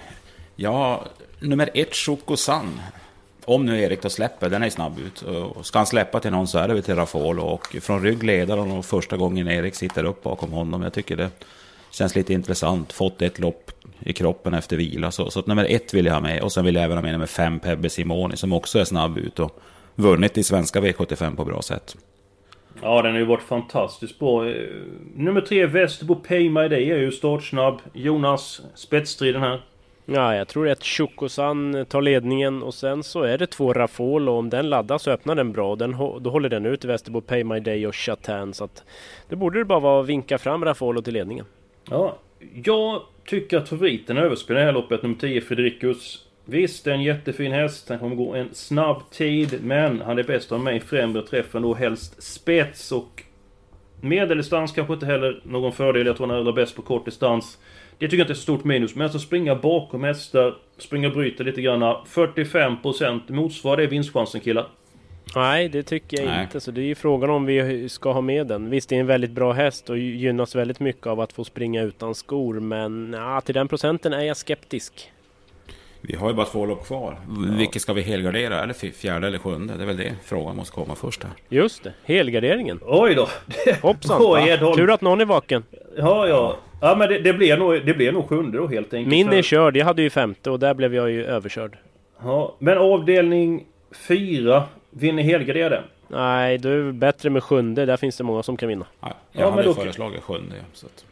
ja, 0.56 1.04
nummer 1.40 1.70
1, 1.74 1.94
Chocosan. 1.94 2.80
Om 3.44 3.66
nu 3.66 3.80
Erik 3.80 4.02
då 4.02 4.08
släpper, 4.08 4.50
den 4.50 4.62
är 4.62 4.70
snabb 4.70 4.98
ut. 4.98 5.24
Ska 5.62 5.78
han 5.78 5.86
släppa 5.86 6.20
till 6.20 6.30
någon 6.30 6.46
så 6.46 6.58
är 6.58 6.68
det 6.68 6.74
väl 6.74 6.82
till 6.82 6.94
Rafal. 6.94 7.40
Och 7.40 7.76
från 7.80 8.02
rygg 8.02 8.22
leder 8.22 8.56
han 8.56 8.70
och 8.70 8.84
första 8.84 9.16
gången 9.16 9.48
Erik 9.48 9.74
sitter 9.74 10.04
upp 10.04 10.22
bakom 10.22 10.52
honom. 10.52 10.82
Jag 10.82 10.92
tycker 10.92 11.16
det 11.16 11.30
känns 11.90 12.16
lite 12.16 12.32
intressant. 12.32 12.92
Fått 12.92 13.22
ett 13.22 13.38
lopp 13.38 13.70
i 14.00 14.12
kroppen 14.12 14.54
efter 14.54 14.76
vila. 14.76 15.10
Så, 15.10 15.30
så 15.30 15.42
nummer 15.46 15.66
ett 15.68 15.94
vill 15.94 16.06
jag 16.06 16.12
ha 16.12 16.20
med. 16.20 16.42
Och 16.42 16.52
sen 16.52 16.64
vill 16.64 16.74
jag 16.74 16.84
även 16.84 16.96
ha 16.96 17.02
med 17.02 17.12
nummer 17.12 17.26
fem, 17.26 17.60
Pebbe 17.60 17.90
Simoni, 17.90 18.36
som 18.36 18.52
också 18.52 18.78
är 18.78 18.84
snabb 18.84 19.18
ut. 19.18 19.38
Och 19.38 19.60
vunnit 19.94 20.38
i 20.38 20.42
svenska 20.42 20.80
V75 20.80 21.36
på 21.36 21.44
bra 21.44 21.62
sätt. 21.62 21.96
Ja, 22.82 23.02
den 23.02 23.12
har 23.12 23.18
ju 23.18 23.24
varit 23.24 23.42
fantastiskt 23.42 24.18
bra. 24.18 24.48
Eh, 24.48 24.54
nummer 25.14 25.40
tre, 25.40 25.66
Västerbo 25.66 26.14
Pay 26.14 26.50
My 26.50 26.68
Day 26.68 26.90
är 26.90 26.98
ju 26.98 27.12
startsnabb. 27.12 27.80
Jonas, 27.92 28.60
spetsstriden 28.74 29.42
här. 29.42 29.62
Ja, 30.04 30.36
jag 30.36 30.48
tror 30.48 30.68
att 30.68 30.84
Chukosan 30.84 31.86
tar 31.88 32.02
ledningen 32.02 32.62
och 32.62 32.74
sen 32.74 33.02
så 33.02 33.22
är 33.22 33.38
det 33.38 33.46
två 33.46 33.72
Rafol 33.72 34.28
och 34.28 34.38
om 34.38 34.50
den 34.50 34.70
laddas 34.70 35.02
så 35.02 35.10
öppnar 35.10 35.34
den 35.34 35.52
bra. 35.52 35.76
Den, 35.76 35.90
då 36.20 36.30
håller 36.30 36.48
den 36.48 36.66
ut 36.66 36.84
Västerbo, 36.84 37.20
Pay 37.20 37.44
My 37.44 37.60
Day 37.60 37.86
och 37.86 37.94
Chatan. 37.94 38.54
Så 38.54 38.64
att 38.64 38.84
det 39.28 39.36
borde 39.36 39.58
det 39.58 39.64
bara 39.64 39.80
vara 39.80 40.00
att 40.00 40.06
vinka 40.06 40.38
fram 40.38 40.64
Rafalo 40.64 41.02
till 41.02 41.14
ledningen. 41.14 41.46
Ja, 41.90 42.18
jag 42.64 43.02
tycker 43.26 43.58
att 43.58 43.68
favoriten 43.68 44.18
överspelar 44.18 44.60
det 44.60 44.66
här 44.66 44.72
loppet, 44.72 45.02
nummer 45.02 45.16
10 45.16 45.40
Fredrikus. 45.40 46.26
Visst, 46.44 46.84
det 46.84 46.90
är 46.90 46.94
en 46.94 47.02
jättefin 47.02 47.52
häst. 47.52 47.88
Han 47.88 47.98
kommer 47.98 48.16
gå 48.16 48.34
en 48.34 48.48
snabb 48.52 49.10
tid. 49.10 49.58
Men 49.62 50.00
han 50.00 50.18
är 50.18 50.22
bäst 50.22 50.52
av 50.52 50.60
mig 50.60 50.76
i 50.76 50.80
främre 50.80 51.22
träffen 51.22 51.62
då 51.62 51.74
helst 51.74 52.22
spets 52.22 52.92
och... 52.92 53.22
Medeldistans 54.04 54.72
kanske 54.72 54.94
inte 54.94 55.06
heller 55.06 55.40
någon 55.44 55.72
fördel. 55.72 56.06
Jag 56.06 56.16
tror 56.16 56.26
han 56.26 56.36
är 56.36 56.40
allra 56.40 56.52
bäst 56.52 56.76
på 56.76 56.82
kort 56.82 57.04
distans. 57.04 57.58
Det 57.98 58.06
tycker 58.06 58.16
jag 58.16 58.24
inte 58.24 58.32
är 58.32 58.34
så 58.34 58.42
stort 58.42 58.64
minus. 58.64 58.94
Men 58.94 59.02
alltså 59.02 59.18
springa 59.18 59.54
bakom 59.54 60.04
hästar, 60.04 60.54
springa 60.78 61.08
och 61.08 61.14
bryta 61.14 61.44
lite 61.44 61.62
grann. 61.62 61.82
45% 61.82 63.32
motsvarar 63.32 63.76
det 63.76 63.86
vinstchansen 63.86 64.40
killar? 64.40 64.66
Nej, 65.34 65.68
det 65.68 65.82
tycker 65.82 66.20
jag 66.20 66.26
Nej. 66.26 66.42
inte. 66.42 66.60
Så 66.60 66.70
det 66.70 66.80
är 66.80 66.84
ju 66.84 66.94
frågan 66.94 67.30
om 67.30 67.46
vi 67.46 67.88
ska 67.88 68.12
ha 68.12 68.20
med 68.20 68.46
den. 68.46 68.70
Visst, 68.70 68.88
det 68.88 68.96
är 68.96 69.00
en 69.00 69.06
väldigt 69.06 69.30
bra 69.30 69.52
häst 69.52 69.90
och 69.90 69.98
gynnas 69.98 70.54
väldigt 70.54 70.80
mycket 70.80 71.06
av 71.06 71.20
att 71.20 71.32
få 71.32 71.44
springa 71.44 71.82
utan 71.82 72.14
skor. 72.14 72.60
Men 72.60 73.12
ja, 73.18 73.40
till 73.40 73.54
den 73.54 73.68
procenten 73.68 74.12
är 74.12 74.22
jag 74.22 74.36
skeptisk. 74.36 75.12
Vi 76.04 76.16
har 76.16 76.28
ju 76.28 76.34
bara 76.34 76.46
två 76.46 76.66
lopp 76.66 76.86
kvar. 76.86 77.16
Ja. 77.28 77.56
Vilket 77.58 77.82
ska 77.82 77.92
vi 77.92 78.02
helgardera? 78.02 78.62
Eller 78.62 78.92
fjärde 78.92 79.26
eller 79.26 79.38
sjunde? 79.38 79.74
Det 79.76 79.82
är 79.82 79.86
väl 79.86 79.96
det 79.96 80.14
frågan 80.24 80.56
måste 80.56 80.74
komma 80.74 80.94
först 80.94 81.22
här. 81.22 81.32
Just 81.48 81.84
det, 81.84 81.92
helgarderingen. 82.04 82.80
Oj 82.82 83.14
då! 83.14 83.28
Hoppsan! 83.82 84.22
Va? 84.60 84.74
Tur 84.74 84.90
att 84.90 85.00
någon 85.00 85.20
är 85.20 85.24
vaken. 85.24 85.64
Ja, 85.96 86.28
ja. 86.28 86.56
Ja 86.80 86.96
men 86.98 87.08
det, 87.08 87.18
det, 87.18 87.32
blir 87.32 87.56
nog, 87.56 87.86
det 87.86 87.94
blir 87.94 88.12
nog 88.12 88.28
sjunde 88.28 88.58
då 88.58 88.66
helt 88.66 88.94
enkelt. 88.94 89.10
Min 89.10 89.32
är 89.32 89.42
körd, 89.42 89.76
jag 89.76 89.84
hade 89.84 90.02
ju 90.02 90.10
femte 90.10 90.50
och 90.50 90.58
där 90.58 90.74
blev 90.74 90.94
jag 90.94 91.10
ju 91.10 91.24
överkörd. 91.24 91.76
Ja, 92.22 92.54
men 92.58 92.78
avdelning 92.78 93.64
fyra, 94.08 94.64
ni 94.90 95.22
helgardera 95.22 95.68
den? 95.68 95.82
Nej, 96.08 96.58
det 96.58 96.68
är 96.68 96.92
bättre 96.92 97.30
med 97.30 97.42
sjunde, 97.42 97.86
där 97.86 97.96
finns 97.96 98.16
det 98.16 98.24
många 98.24 98.42
som 98.42 98.56
kan 98.56 98.68
vinna. 98.68 98.86
Ja, 99.00 99.14
jag 99.32 99.46
ja, 99.46 99.50
hade 99.50 99.62
då... 99.62 99.74
föreslagit 99.74 100.22
sjunde. 100.22 100.54
Så 100.72 100.86
att... 100.86 101.04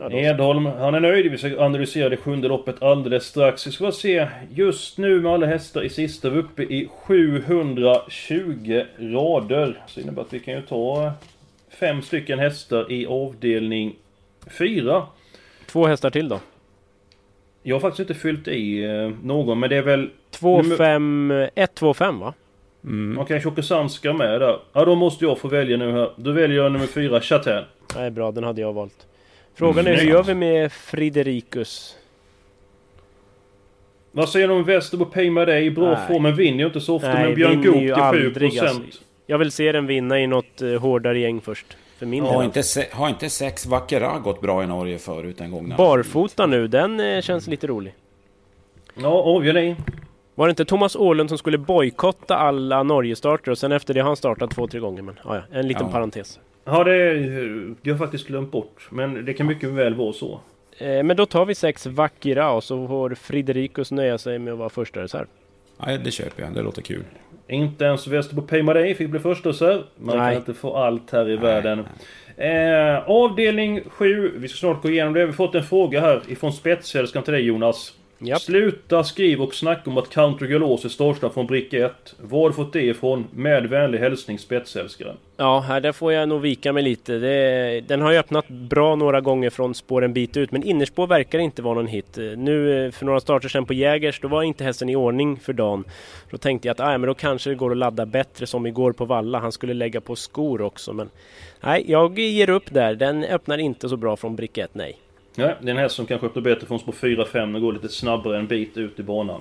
Ja, 0.00 0.10
Edholm, 0.10 0.66
han 0.66 0.94
är 0.94 1.00
nöjd. 1.00 1.30
Vi 1.30 1.38
ska 1.38 1.64
analysera 1.64 2.08
det 2.08 2.16
sjunde 2.16 2.48
loppet 2.48 2.82
alldeles 2.82 3.24
strax. 3.24 3.66
Vi 3.66 3.72
ska 3.72 3.92
se 3.92 4.28
just 4.50 4.98
nu 4.98 5.20
med 5.20 5.32
alla 5.32 5.46
hästar 5.46 5.82
i 5.82 5.88
sista, 5.88 6.30
vi 6.30 6.38
är 6.38 6.42
uppe 6.42 6.62
i 6.62 6.88
720 7.06 8.82
rader. 8.98 9.82
Så 9.86 10.00
innebär 10.00 10.22
att 10.22 10.32
vi 10.32 10.40
kan 10.40 10.54
ju 10.54 10.62
ta 10.62 11.12
fem 11.68 12.02
stycken 12.02 12.38
hästar 12.38 12.92
i 12.92 13.06
avdelning 13.06 13.94
fyra. 14.58 15.02
Två 15.66 15.86
hästar 15.86 16.10
till 16.10 16.28
då? 16.28 16.40
Jag 17.62 17.74
har 17.74 17.80
faktiskt 17.80 18.10
inte 18.10 18.20
fyllt 18.20 18.48
i 18.48 18.84
eh, 18.84 19.10
någon, 19.22 19.60
men 19.60 19.70
det 19.70 19.76
är 19.76 19.82
väl... 19.82 20.10
2, 20.30 20.62
5, 20.62 21.32
1, 21.54 21.74
2, 21.74 21.94
5 21.94 22.18
va? 22.18 22.34
Mm. 22.84 23.18
Okej, 23.18 23.46
okay, 23.46 23.88
ska 23.88 24.12
med 24.12 24.40
där. 24.40 24.58
Ja, 24.72 24.84
då 24.84 24.94
måste 24.94 25.24
jag 25.24 25.38
få 25.38 25.48
välja 25.48 25.76
nu 25.76 25.92
här. 25.92 26.10
Då 26.16 26.32
väljer 26.32 26.56
jag 26.56 26.72
nummer 26.72 26.86
4, 26.86 27.20
Chatin. 27.20 27.60
Nej, 27.96 28.10
bra. 28.10 28.32
Den 28.32 28.44
hade 28.44 28.60
jag 28.60 28.72
valt. 28.72 29.06
Frågan 29.56 29.86
är 29.86 29.90
mm. 29.90 30.00
hur 30.00 30.12
gör 30.12 30.22
vi 30.22 30.34
med 30.34 30.72
Fridericus? 30.72 31.96
Vad 34.12 34.28
säger 34.28 34.48
du 34.48 34.54
om 34.54 34.64
Westerbo 34.64 35.04
Pay 35.04 35.30
My 35.30 35.44
Day? 35.44 35.70
Bra 35.70 35.90
Nej. 35.90 36.08
form, 36.08 36.22
men 36.22 36.36
vinner 36.36 36.58
ju 36.58 36.66
inte 36.66 36.80
så 36.80 36.96
ofta. 36.96 37.14
Nej, 37.14 37.24
men 37.24 37.34
Björn 37.34 37.62
Goop 37.62 37.74
till 37.74 37.94
7%. 37.94 38.60
Alltså. 38.60 39.02
Jag 39.26 39.38
vill 39.38 39.52
se 39.52 39.72
den 39.72 39.86
vinna 39.86 40.20
i 40.20 40.26
något 40.26 40.62
uh, 40.62 40.78
hårdare 40.78 41.18
gäng 41.18 41.40
först. 41.40 41.76
För 41.98 42.06
min 42.06 42.24
har, 42.24 42.44
inte 42.44 42.62
se, 42.62 42.86
har 42.92 43.08
inte 43.08 43.30
sex 43.30 43.66
Vackera 43.66 44.18
gått 44.18 44.40
bra 44.40 44.64
i 44.64 44.66
Norge 44.66 44.98
förut 44.98 45.40
en 45.40 45.50
gång? 45.50 45.74
Barfota 45.76 46.46
nu, 46.46 46.68
den 46.68 47.00
eh, 47.00 47.20
känns 47.20 47.46
lite 47.46 47.66
rolig. 47.66 47.94
Ja, 48.94 49.08
avgör 49.08 49.76
Var 50.34 50.46
det 50.46 50.50
inte 50.50 50.64
Thomas 50.64 50.96
Åhlund 50.96 51.28
som 51.28 51.38
skulle 51.38 51.58
bojkotta 51.58 52.36
alla 52.36 52.82
Norge-starter 52.82 53.50
och 53.50 53.58
sen 53.58 53.72
efter 53.72 53.94
det 53.94 54.00
har 54.00 54.06
han 54.06 54.16
startat 54.16 54.50
två, 54.50 54.66
tre 54.66 54.80
gånger? 54.80 55.02
Men 55.02 55.18
ja, 55.24 55.42
en 55.52 55.68
liten 55.68 55.86
ja. 55.86 55.92
parentes. 55.92 56.38
Ja, 56.66 56.84
det, 56.84 56.92
har 56.92 57.74
jag 57.82 57.98
faktiskt 57.98 58.26
glömt 58.26 58.50
bort. 58.50 58.88
Men 58.90 59.24
det 59.24 59.34
kan 59.34 59.46
mycket 59.46 59.68
väl 59.68 59.94
vara 59.94 60.12
så. 60.12 60.40
Eh, 60.78 61.02
men 61.02 61.16
då 61.16 61.26
tar 61.26 61.46
vi 61.46 61.54
sex 61.54 61.86
Vackira 61.86 62.50
och 62.50 62.64
så 62.64 62.88
får 62.88 63.14
Fridericus 63.14 63.90
nöja 63.90 64.18
sig 64.18 64.38
med 64.38 64.52
att 64.52 64.58
vara 64.58 64.68
första 64.68 65.02
reserv. 65.02 65.26
Ja, 65.78 65.98
det 66.04 66.10
köper 66.10 66.42
jag. 66.42 66.54
Det 66.54 66.62
låter 66.62 66.82
kul. 66.82 67.04
Inte 67.48 67.84
ens 67.84 68.06
Västerbo 68.06 68.42
Paymaday 68.42 68.94
fick 68.94 69.10
bli 69.10 69.20
första 69.20 69.48
reserv. 69.48 69.82
Man 69.96 70.18
Nej. 70.18 70.32
kan 70.32 70.40
inte 70.40 70.54
få 70.54 70.76
allt 70.76 71.10
här 71.10 71.28
i 71.28 71.34
Nej. 71.34 71.36
världen. 71.36 71.86
Eh, 72.36 73.10
avdelning 73.10 73.80
7. 73.88 74.32
Vi 74.36 74.48
ska 74.48 74.56
snart 74.56 74.82
gå 74.82 74.90
igenom 74.90 75.12
det. 75.12 75.20
Vi 75.20 75.26
har 75.26 75.32
fått 75.32 75.54
en 75.54 75.64
fråga 75.64 76.00
här 76.00 76.22
ifrån 76.28 76.52
spetsälskaren 76.52 77.24
till 77.24 77.32
dig 77.32 77.42
Jonas. 77.42 77.94
Yep. 78.20 78.40
Sluta 78.40 79.04
skriv 79.04 79.42
och 79.42 79.54
snacka 79.54 79.90
om 79.90 79.98
att 79.98 80.08
Country 80.08 80.48
Galås 80.48 80.84
är 80.84 80.88
startsnabb 80.88 81.34
från 81.34 81.46
bricka 81.46 81.86
1. 81.86 82.14
Var 82.20 82.50
fått 82.50 82.72
det 82.72 82.82
ifrån? 82.82 83.26
Med 83.34 83.66
vänlig 83.66 83.98
hälsning 83.98 84.38
spetsälskaren. 84.38 85.16
Ja, 85.36 85.60
här 85.60 85.80
där 85.80 85.92
får 85.92 86.12
jag 86.12 86.28
nog 86.28 86.40
vika 86.40 86.72
mig 86.72 86.82
lite. 86.82 87.18
Det, 87.18 87.80
den 87.80 88.00
har 88.00 88.12
ju 88.12 88.18
öppnat 88.18 88.48
bra 88.48 88.96
några 88.96 89.20
gånger 89.20 89.50
från 89.50 89.74
spår 89.74 90.04
en 90.04 90.12
bit 90.12 90.36
ut, 90.36 90.52
men 90.52 90.62
innerspår 90.62 91.06
verkar 91.06 91.38
inte 91.38 91.62
vara 91.62 91.74
någon 91.74 91.86
hit. 91.86 92.16
Nu 92.16 92.90
för 92.92 93.06
några 93.06 93.20
starter 93.20 93.48
sedan 93.48 93.66
på 93.66 93.74
Jägers, 93.74 94.20
då 94.20 94.28
var 94.28 94.42
inte 94.42 94.64
hästen 94.64 94.88
i 94.88 94.96
ordning 94.96 95.36
för 95.36 95.52
dagen. 95.52 95.84
Då 96.30 96.38
tänkte 96.38 96.68
jag 96.68 96.72
att 96.72 96.80
ah, 96.80 96.98
men 96.98 97.08
då 97.08 97.14
kanske 97.14 97.50
det 97.50 97.56
går 97.56 97.70
att 97.70 97.76
ladda 97.76 98.06
bättre 98.06 98.46
som 98.46 98.66
igår 98.66 98.92
på 98.92 99.04
Valla. 99.04 99.38
Han 99.38 99.52
skulle 99.52 99.74
lägga 99.74 100.00
på 100.00 100.16
skor 100.16 100.62
också, 100.62 100.92
men 100.92 101.10
nej, 101.60 101.84
jag 101.88 102.18
ger 102.18 102.50
upp 102.50 102.74
där. 102.74 102.94
Den 102.94 103.24
öppnar 103.24 103.58
inte 103.58 103.88
så 103.88 103.96
bra 103.96 104.16
från 104.16 104.36
bricka 104.36 104.64
1, 104.64 104.70
nej. 104.72 104.98
Nej, 105.36 105.54
det 105.60 105.68
är 105.68 105.70
en 105.70 105.76
häst 105.76 105.94
som 105.94 106.06
kanske 106.06 106.26
öppnar 106.26 106.42
bättre 106.42 106.66
från 106.66 106.78
spår 106.78 106.92
4-5 106.92 107.54
och 107.54 107.60
går 107.60 107.72
lite 107.72 107.88
snabbare 107.88 108.38
en 108.38 108.46
bit 108.46 108.76
ut 108.76 109.00
i 109.00 109.02
banan. 109.02 109.40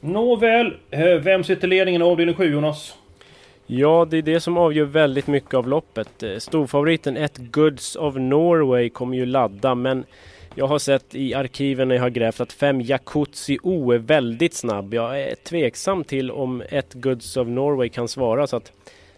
Nåväl, 0.00 0.76
eh, 0.90 1.14
vem 1.14 1.44
sitter 1.44 1.68
ledningen 1.68 2.02
i 2.02 2.04
avdelning 2.04 2.34
7 2.34 2.52
Jonas? 2.52 2.96
Ja, 3.66 4.06
det 4.10 4.16
är 4.16 4.22
det 4.22 4.40
som 4.40 4.56
avgör 4.56 4.84
väldigt 4.84 5.26
mycket 5.26 5.54
av 5.54 5.68
loppet. 5.68 6.22
Eh, 6.22 6.36
storfavoriten 6.38 7.16
ett 7.16 7.38
Goods 7.38 7.96
of 7.96 8.14
Norway 8.16 8.88
kommer 8.88 9.16
ju 9.16 9.26
ladda, 9.26 9.74
men 9.74 10.04
jag 10.54 10.66
har 10.66 10.78
sett 10.78 11.14
i 11.14 11.34
arkiven 11.34 11.88
när 11.88 11.94
jag 11.94 12.02
har 12.02 12.10
grävt 12.10 12.40
att 12.40 12.52
5 12.52 12.80
Jacuzzi 12.80 13.58
O 13.62 13.92
är 13.92 13.98
väldigt 13.98 14.54
snabb. 14.54 14.94
Jag 14.94 15.20
är 15.22 15.34
tveksam 15.34 16.04
till 16.04 16.30
om 16.30 16.62
ett 16.70 16.94
Goods 16.94 17.36
of 17.36 17.48
Norway 17.48 17.88
kan 17.88 18.08
svara, 18.08 18.46
så 18.46 18.56
att 18.56 18.72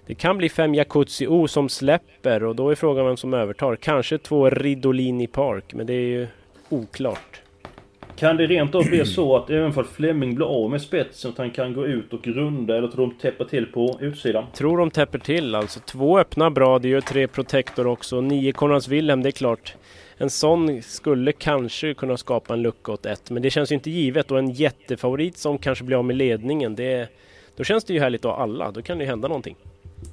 det 0.09 0.15
kan 0.15 0.39
bli 0.39 0.49
fem 0.49 0.75
Jacuzzi 0.75 1.27
O 1.27 1.49
som 1.49 1.69
släpper 1.69 2.45
och 2.45 2.57
då 2.57 2.71
är 2.71 2.75
frågan 2.75 3.07
vem 3.07 3.17
som 3.17 3.35
övertar. 3.35 3.77
Kanske 3.77 4.19
två 4.19 4.51
Ridolini 4.51 5.27
Park, 5.27 5.75
men 5.75 5.87
det 5.87 5.93
är 5.93 6.07
ju 6.07 6.27
oklart. 6.69 7.43
Kan 8.17 8.37
det 8.37 8.47
rent 8.47 8.75
av 8.75 8.85
bli 8.85 9.05
så 9.05 9.37
att 9.37 9.51
även 9.51 9.73
för 9.73 9.83
Fleming 9.83 10.35
blir 10.35 10.47
av 10.47 10.71
med 10.71 10.83
spetsen 10.83 11.31
att 11.31 11.39
han 11.39 11.51
kan 11.51 11.73
gå 11.73 11.87
ut 11.87 12.13
och 12.13 12.27
runda 12.27 12.77
eller 12.77 12.89
tror 12.89 13.07
de 13.07 13.15
täpper 13.15 13.45
till 13.45 13.67
på 13.67 13.99
utsidan? 14.01 14.45
Tror 14.55 14.79
de 14.79 14.91
täpper 14.91 15.19
till 15.19 15.55
alltså. 15.55 15.81
Två 15.81 16.19
öppnar 16.19 16.51
bra, 16.51 16.79
det 16.79 16.89
gör 16.89 17.01
tre 17.01 17.29
Protector 17.29 17.87
också. 17.87 18.21
Nio 18.21 18.53
Konrads 18.53 18.89
Wilhelm, 18.89 19.23
det 19.23 19.29
är 19.29 19.31
klart. 19.31 19.75
En 20.17 20.31
sån 20.31 20.83
skulle 20.83 21.33
kanske 21.33 21.95
kunna 21.95 22.17
skapa 22.17 22.55
en 22.55 22.63
lucka 22.63 22.93
åt 22.93 23.07
ett, 23.07 23.31
men 23.31 23.43
det 23.43 23.51
känns 23.51 23.73
ju 23.73 23.75
inte 23.75 23.91
givet. 23.91 24.31
Och 24.31 24.39
en 24.39 24.51
jättefavorit 24.51 25.39
som 25.39 25.59
kanske 25.59 25.85
blir 25.85 25.97
av 25.97 26.05
med 26.05 26.17
ledningen, 26.17 26.75
det, 26.75 27.09
då 27.57 27.65
känns 27.65 27.85
det 27.85 27.93
ju 27.95 28.01
härligt 28.01 28.25
att 28.25 28.33
ha 28.33 28.43
alla. 28.43 28.71
Då 28.71 28.83
kan 28.83 28.99
det 28.99 29.05
ju 29.05 29.11
hända 29.11 29.29
någonting. 29.29 29.57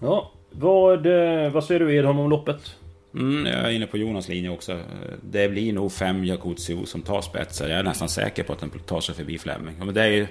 Ja, 0.01 0.31
vad, 0.51 1.05
eh, 1.05 1.51
vad 1.51 1.63
säger 1.63 1.79
du 1.79 1.95
Edholm 1.95 2.19
om 2.19 2.29
loppet? 2.29 2.75
Mm, 3.13 3.45
jag 3.45 3.65
är 3.65 3.69
inne 3.69 3.85
på 3.85 3.97
Jonas 3.97 4.29
linje 4.29 4.49
också. 4.49 4.79
Det 5.21 5.49
blir 5.49 5.73
nog 5.73 5.91
fem 5.91 6.25
Jakutio 6.25 6.85
som 6.85 7.01
tar 7.01 7.21
spetsar. 7.21 7.67
Jag 7.67 7.79
är 7.79 7.83
nästan 7.83 8.09
säker 8.09 8.43
på 8.43 8.53
att 8.53 8.59
den 8.59 8.69
tar 8.69 8.99
sig 8.99 9.15
förbi 9.15 9.37
Fleming. 9.37 9.75
Men 9.77 9.93
det 9.93 10.01
är 10.01 10.07
ju, 10.07 10.27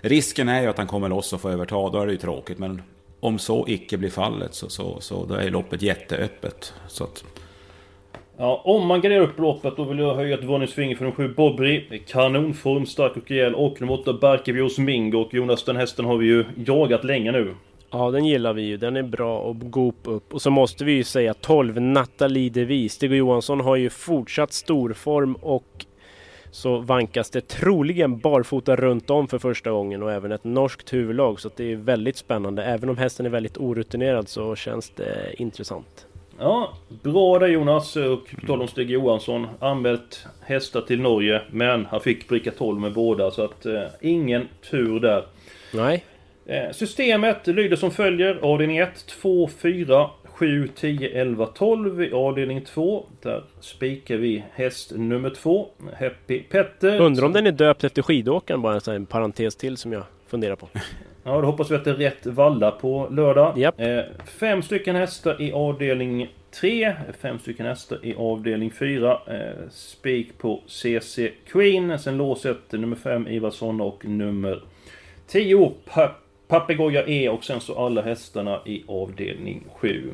risken 0.00 0.48
är 0.48 0.62
ju 0.62 0.68
att 0.68 0.78
han 0.78 0.86
kommer 0.86 1.08
loss 1.08 1.32
och 1.32 1.40
får 1.40 1.50
överta, 1.50 1.90
då 1.90 2.00
är 2.00 2.06
det 2.06 2.12
ju 2.12 2.18
tråkigt. 2.18 2.58
Men 2.58 2.82
om 3.20 3.38
så 3.38 3.64
icke 3.68 3.96
blir 3.96 4.10
fallet 4.10 4.54
så, 4.54 4.68
så, 4.68 5.00
så 5.00 5.24
då 5.24 5.34
är 5.34 5.50
loppet 5.50 5.82
jätteöppet. 5.82 6.74
Så 6.88 7.04
att... 7.04 7.24
Ja, 8.38 8.62
om 8.64 8.86
man 8.86 9.00
garderar 9.00 9.22
upp 9.22 9.38
loppet 9.38 9.76
då 9.76 9.84
vill 9.84 9.98
jag 9.98 10.14
höja 10.14 10.38
ett 10.38 10.44
varningsfinger 10.44 10.96
för 10.96 11.04
de 11.04 11.12
sju 11.12 11.28
Bobry. 11.28 12.00
Kanonform, 12.06 12.86
stark 12.86 13.16
och 13.16 13.30
rejäl. 13.30 13.54
Och 13.54 13.80
nummer 13.80 13.94
åtta 14.00 14.12
Barkevios 14.12 14.78
Mingo. 14.78 15.18
Och 15.18 15.34
Jonas, 15.34 15.64
den 15.64 15.76
hästen 15.76 16.04
har 16.04 16.16
vi 16.16 16.26
ju 16.26 16.44
jagat 16.66 17.04
länge 17.04 17.32
nu. 17.32 17.54
Ja, 17.90 18.10
den 18.10 18.24
gillar 18.24 18.52
vi 18.52 18.62
ju. 18.62 18.76
Den 18.76 18.96
är 18.96 19.02
bra 19.02 19.38
och 19.38 19.70
Goop 19.70 19.96
upp. 20.04 20.34
Och 20.34 20.42
så 20.42 20.50
måste 20.50 20.84
vi 20.84 20.92
ju 20.92 21.04
säga 21.04 21.34
12 21.34 21.80
Nathalie 21.80 22.50
Devis. 22.50 22.92
Stig 22.92 23.12
Johansson 23.12 23.60
har 23.60 23.76
ju 23.76 23.90
fortsatt 23.90 24.52
storform 24.52 25.34
och 25.34 25.86
så 26.50 26.78
vankas 26.78 27.30
det 27.30 27.48
troligen 27.48 28.18
barfota 28.18 28.76
runt 28.76 29.10
om 29.10 29.28
för 29.28 29.38
första 29.38 29.70
gången 29.70 30.02
och 30.02 30.12
även 30.12 30.32
ett 30.32 30.44
norskt 30.44 30.92
huvudlag. 30.92 31.40
Så 31.40 31.50
det 31.56 31.72
är 31.72 31.76
väldigt 31.76 32.16
spännande. 32.16 32.64
Även 32.64 32.88
om 32.88 32.96
hästen 32.96 33.26
är 33.26 33.30
väldigt 33.30 33.56
orutinerad 33.56 34.28
så 34.28 34.56
känns 34.56 34.90
det 34.90 35.34
intressant. 35.38 36.06
Ja, 36.38 36.72
bra 37.02 37.38
där 37.38 37.46
Jonas. 37.46 37.96
Och 37.96 38.34
på 38.40 38.46
tal 38.46 38.62
om 38.62 38.68
Stig 38.68 38.90
Johansson. 38.90 39.46
Anmält 39.58 40.26
hästar 40.40 40.80
till 40.80 41.00
Norge 41.00 41.42
men 41.50 41.86
han 41.86 42.00
fick 42.00 42.28
bricka 42.28 42.50
12 42.50 42.80
med 42.80 42.92
båda 42.92 43.30
så 43.30 43.44
att 43.44 43.66
eh, 43.66 43.82
ingen 44.00 44.48
tur 44.70 45.00
där. 45.00 45.24
Nej, 45.74 46.04
systemet 46.72 47.46
lyder 47.46 47.76
som 47.76 47.90
följer. 47.90 48.38
Avdelning 48.42 48.78
1, 48.78 49.06
2, 49.06 49.48
4, 49.48 50.10
7, 50.38 50.68
10, 50.74 51.08
11, 51.08 51.46
12 51.46 52.02
i 52.02 52.12
avdelning 52.12 52.64
2. 52.64 53.06
Där 53.22 53.44
spikar 53.60 54.16
vi 54.16 54.44
häst 54.52 54.92
nummer 54.96 55.30
2, 55.30 55.68
Happy 56.00 56.42
Petter. 56.42 57.00
Undrar 57.00 57.24
om 57.26 57.32
den 57.32 57.46
är 57.46 57.52
döpt 57.52 57.84
efter 57.84 58.02
skidåkaren 58.02 58.62
bara 58.62 58.94
en 58.94 59.06
parentes 59.06 59.56
till 59.56 59.76
som 59.76 59.92
jag 59.92 60.02
funderar 60.26 60.56
på. 60.56 60.68
Ja, 61.28 61.40
då 61.40 61.46
hoppas 61.46 61.70
vi 61.70 61.74
att 61.74 61.84
det 61.84 61.90
är 61.90 61.94
rätt 61.94 62.26
valla 62.26 62.70
på 62.70 63.08
lördag. 63.10 63.58
Japp. 63.58 63.80
Eh, 63.80 64.00
fem 64.24 64.62
stycken 64.62 64.96
hästar 64.96 65.42
i 65.42 65.52
avdelning 65.52 66.28
3. 66.60 66.94
Fem 67.20 67.38
stycken 67.38 67.66
hästar 67.66 67.98
i 68.02 68.14
avdelning 68.14 68.70
4. 68.70 69.20
Eh, 69.26 69.68
spik 69.70 70.38
på 70.38 70.62
CC 70.66 71.30
Queen. 71.52 71.98
Sen 71.98 72.16
låset 72.16 72.72
nummer 72.72 72.96
5 72.96 73.28
Ivarsson 73.28 73.80
och 73.80 74.04
nummer 74.04 74.62
10 75.26 75.72
pa 75.84 76.14
Papegoja 76.48 77.06
E 77.06 77.28
och 77.28 77.44
sen 77.44 77.60
så 77.60 77.86
alla 77.86 78.02
hästarna 78.02 78.60
i 78.64 78.84
avdelning 78.88 79.64
7. 79.74 80.10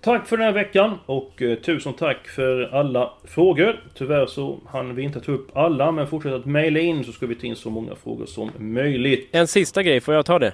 Tack 0.00 0.26
för 0.26 0.36
den 0.36 0.46
här 0.46 0.52
veckan 0.52 0.98
och 1.06 1.42
eh, 1.42 1.58
tusen 1.58 1.92
tack 1.92 2.28
för 2.28 2.74
alla 2.74 3.12
frågor. 3.24 3.84
Tyvärr 3.94 4.26
så 4.26 4.60
hann 4.66 4.94
vi 4.94 5.02
inte 5.02 5.20
ta 5.20 5.32
upp 5.32 5.56
alla 5.56 5.92
men 5.92 6.06
fortsätt 6.06 6.32
att 6.32 6.44
mejla 6.46 6.80
in 6.80 7.04
så 7.04 7.12
ska 7.12 7.26
vi 7.26 7.34
ta 7.34 7.46
in 7.46 7.56
så 7.56 7.70
många 7.70 7.94
frågor 7.94 8.26
som 8.26 8.50
möjligt. 8.58 9.28
En 9.32 9.46
sista 9.46 9.82
grej, 9.82 10.00
får 10.00 10.14
jag 10.14 10.26
ta 10.26 10.38
det? 10.38 10.52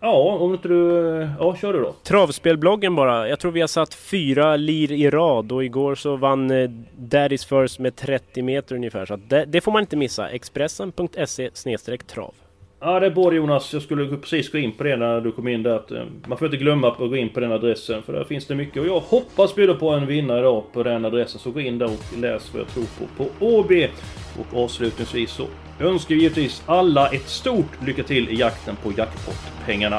Ja, 0.00 0.38
om 0.40 0.54
inte 0.54 0.68
du... 0.68 1.28
Ja, 1.38 1.56
kör 1.56 1.72
du 1.72 1.80
då. 1.80 1.94
Travspelbloggen 2.02 2.96
bara. 2.96 3.28
Jag 3.28 3.40
tror 3.40 3.52
vi 3.52 3.60
har 3.60 3.68
satt 3.68 3.94
fyra 3.94 4.56
lir 4.56 4.92
i 4.92 5.10
rad 5.10 5.52
och 5.52 5.64
igår 5.64 5.94
så 5.94 6.16
vann 6.16 6.50
eh, 6.50 6.70
Daddy's 6.98 7.48
First 7.48 7.78
med 7.78 7.96
30 7.96 8.42
meter 8.42 8.74
ungefär. 8.74 9.06
Så 9.06 9.16
det, 9.16 9.44
det 9.44 9.60
får 9.60 9.72
man 9.72 9.80
inte 9.82 9.96
missa. 9.96 10.28
Expressen.se 10.28 11.50
trav. 12.06 12.34
Ja, 12.80 13.00
det 13.00 13.06
är 13.06 13.10
både 13.10 13.36
Jonas. 13.36 13.72
Jag 13.72 13.82
skulle 13.82 14.16
precis 14.16 14.52
gå 14.52 14.58
in 14.58 14.72
på 14.72 14.84
det 14.84 14.96
när 14.96 15.20
du 15.20 15.32
kom 15.32 15.48
in 15.48 15.62
där. 15.62 15.76
Att, 15.76 15.90
eh, 15.90 16.04
man 16.26 16.38
får 16.38 16.46
inte 16.46 16.56
glömma 16.56 16.88
att 16.88 16.98
gå 16.98 17.16
in 17.16 17.28
på 17.28 17.40
den 17.40 17.52
adressen. 17.52 18.02
För 18.02 18.12
där 18.12 18.24
finns 18.24 18.46
det 18.46 18.54
mycket. 18.54 18.82
Och 18.82 18.86
jag 18.86 19.00
hoppas 19.00 19.54
bjuda 19.54 19.74
på 19.74 19.90
en 19.90 20.06
vinnare 20.06 20.38
idag 20.38 20.64
på 20.72 20.82
den 20.82 21.04
adressen. 21.04 21.40
Så 21.40 21.50
gå 21.50 21.60
in 21.60 21.78
där 21.78 21.86
och 21.86 22.18
läs 22.18 22.54
vad 22.54 22.60
jag 22.60 22.68
tror 22.68 22.84
på 22.98 23.24
på 23.24 23.46
OB. 23.46 23.72
Och 24.38 24.64
avslutningsvis 24.64 25.30
så 25.30 25.46
önskar 25.80 26.14
vi 26.14 26.20
givetvis 26.20 26.62
alla 26.66 27.08
ett 27.08 27.28
stort 27.28 27.86
lycka 27.86 28.02
till 28.02 28.28
i 28.28 28.34
jakten 28.34 28.76
på 28.76 28.92
jackpot-pengarna. 28.96 29.98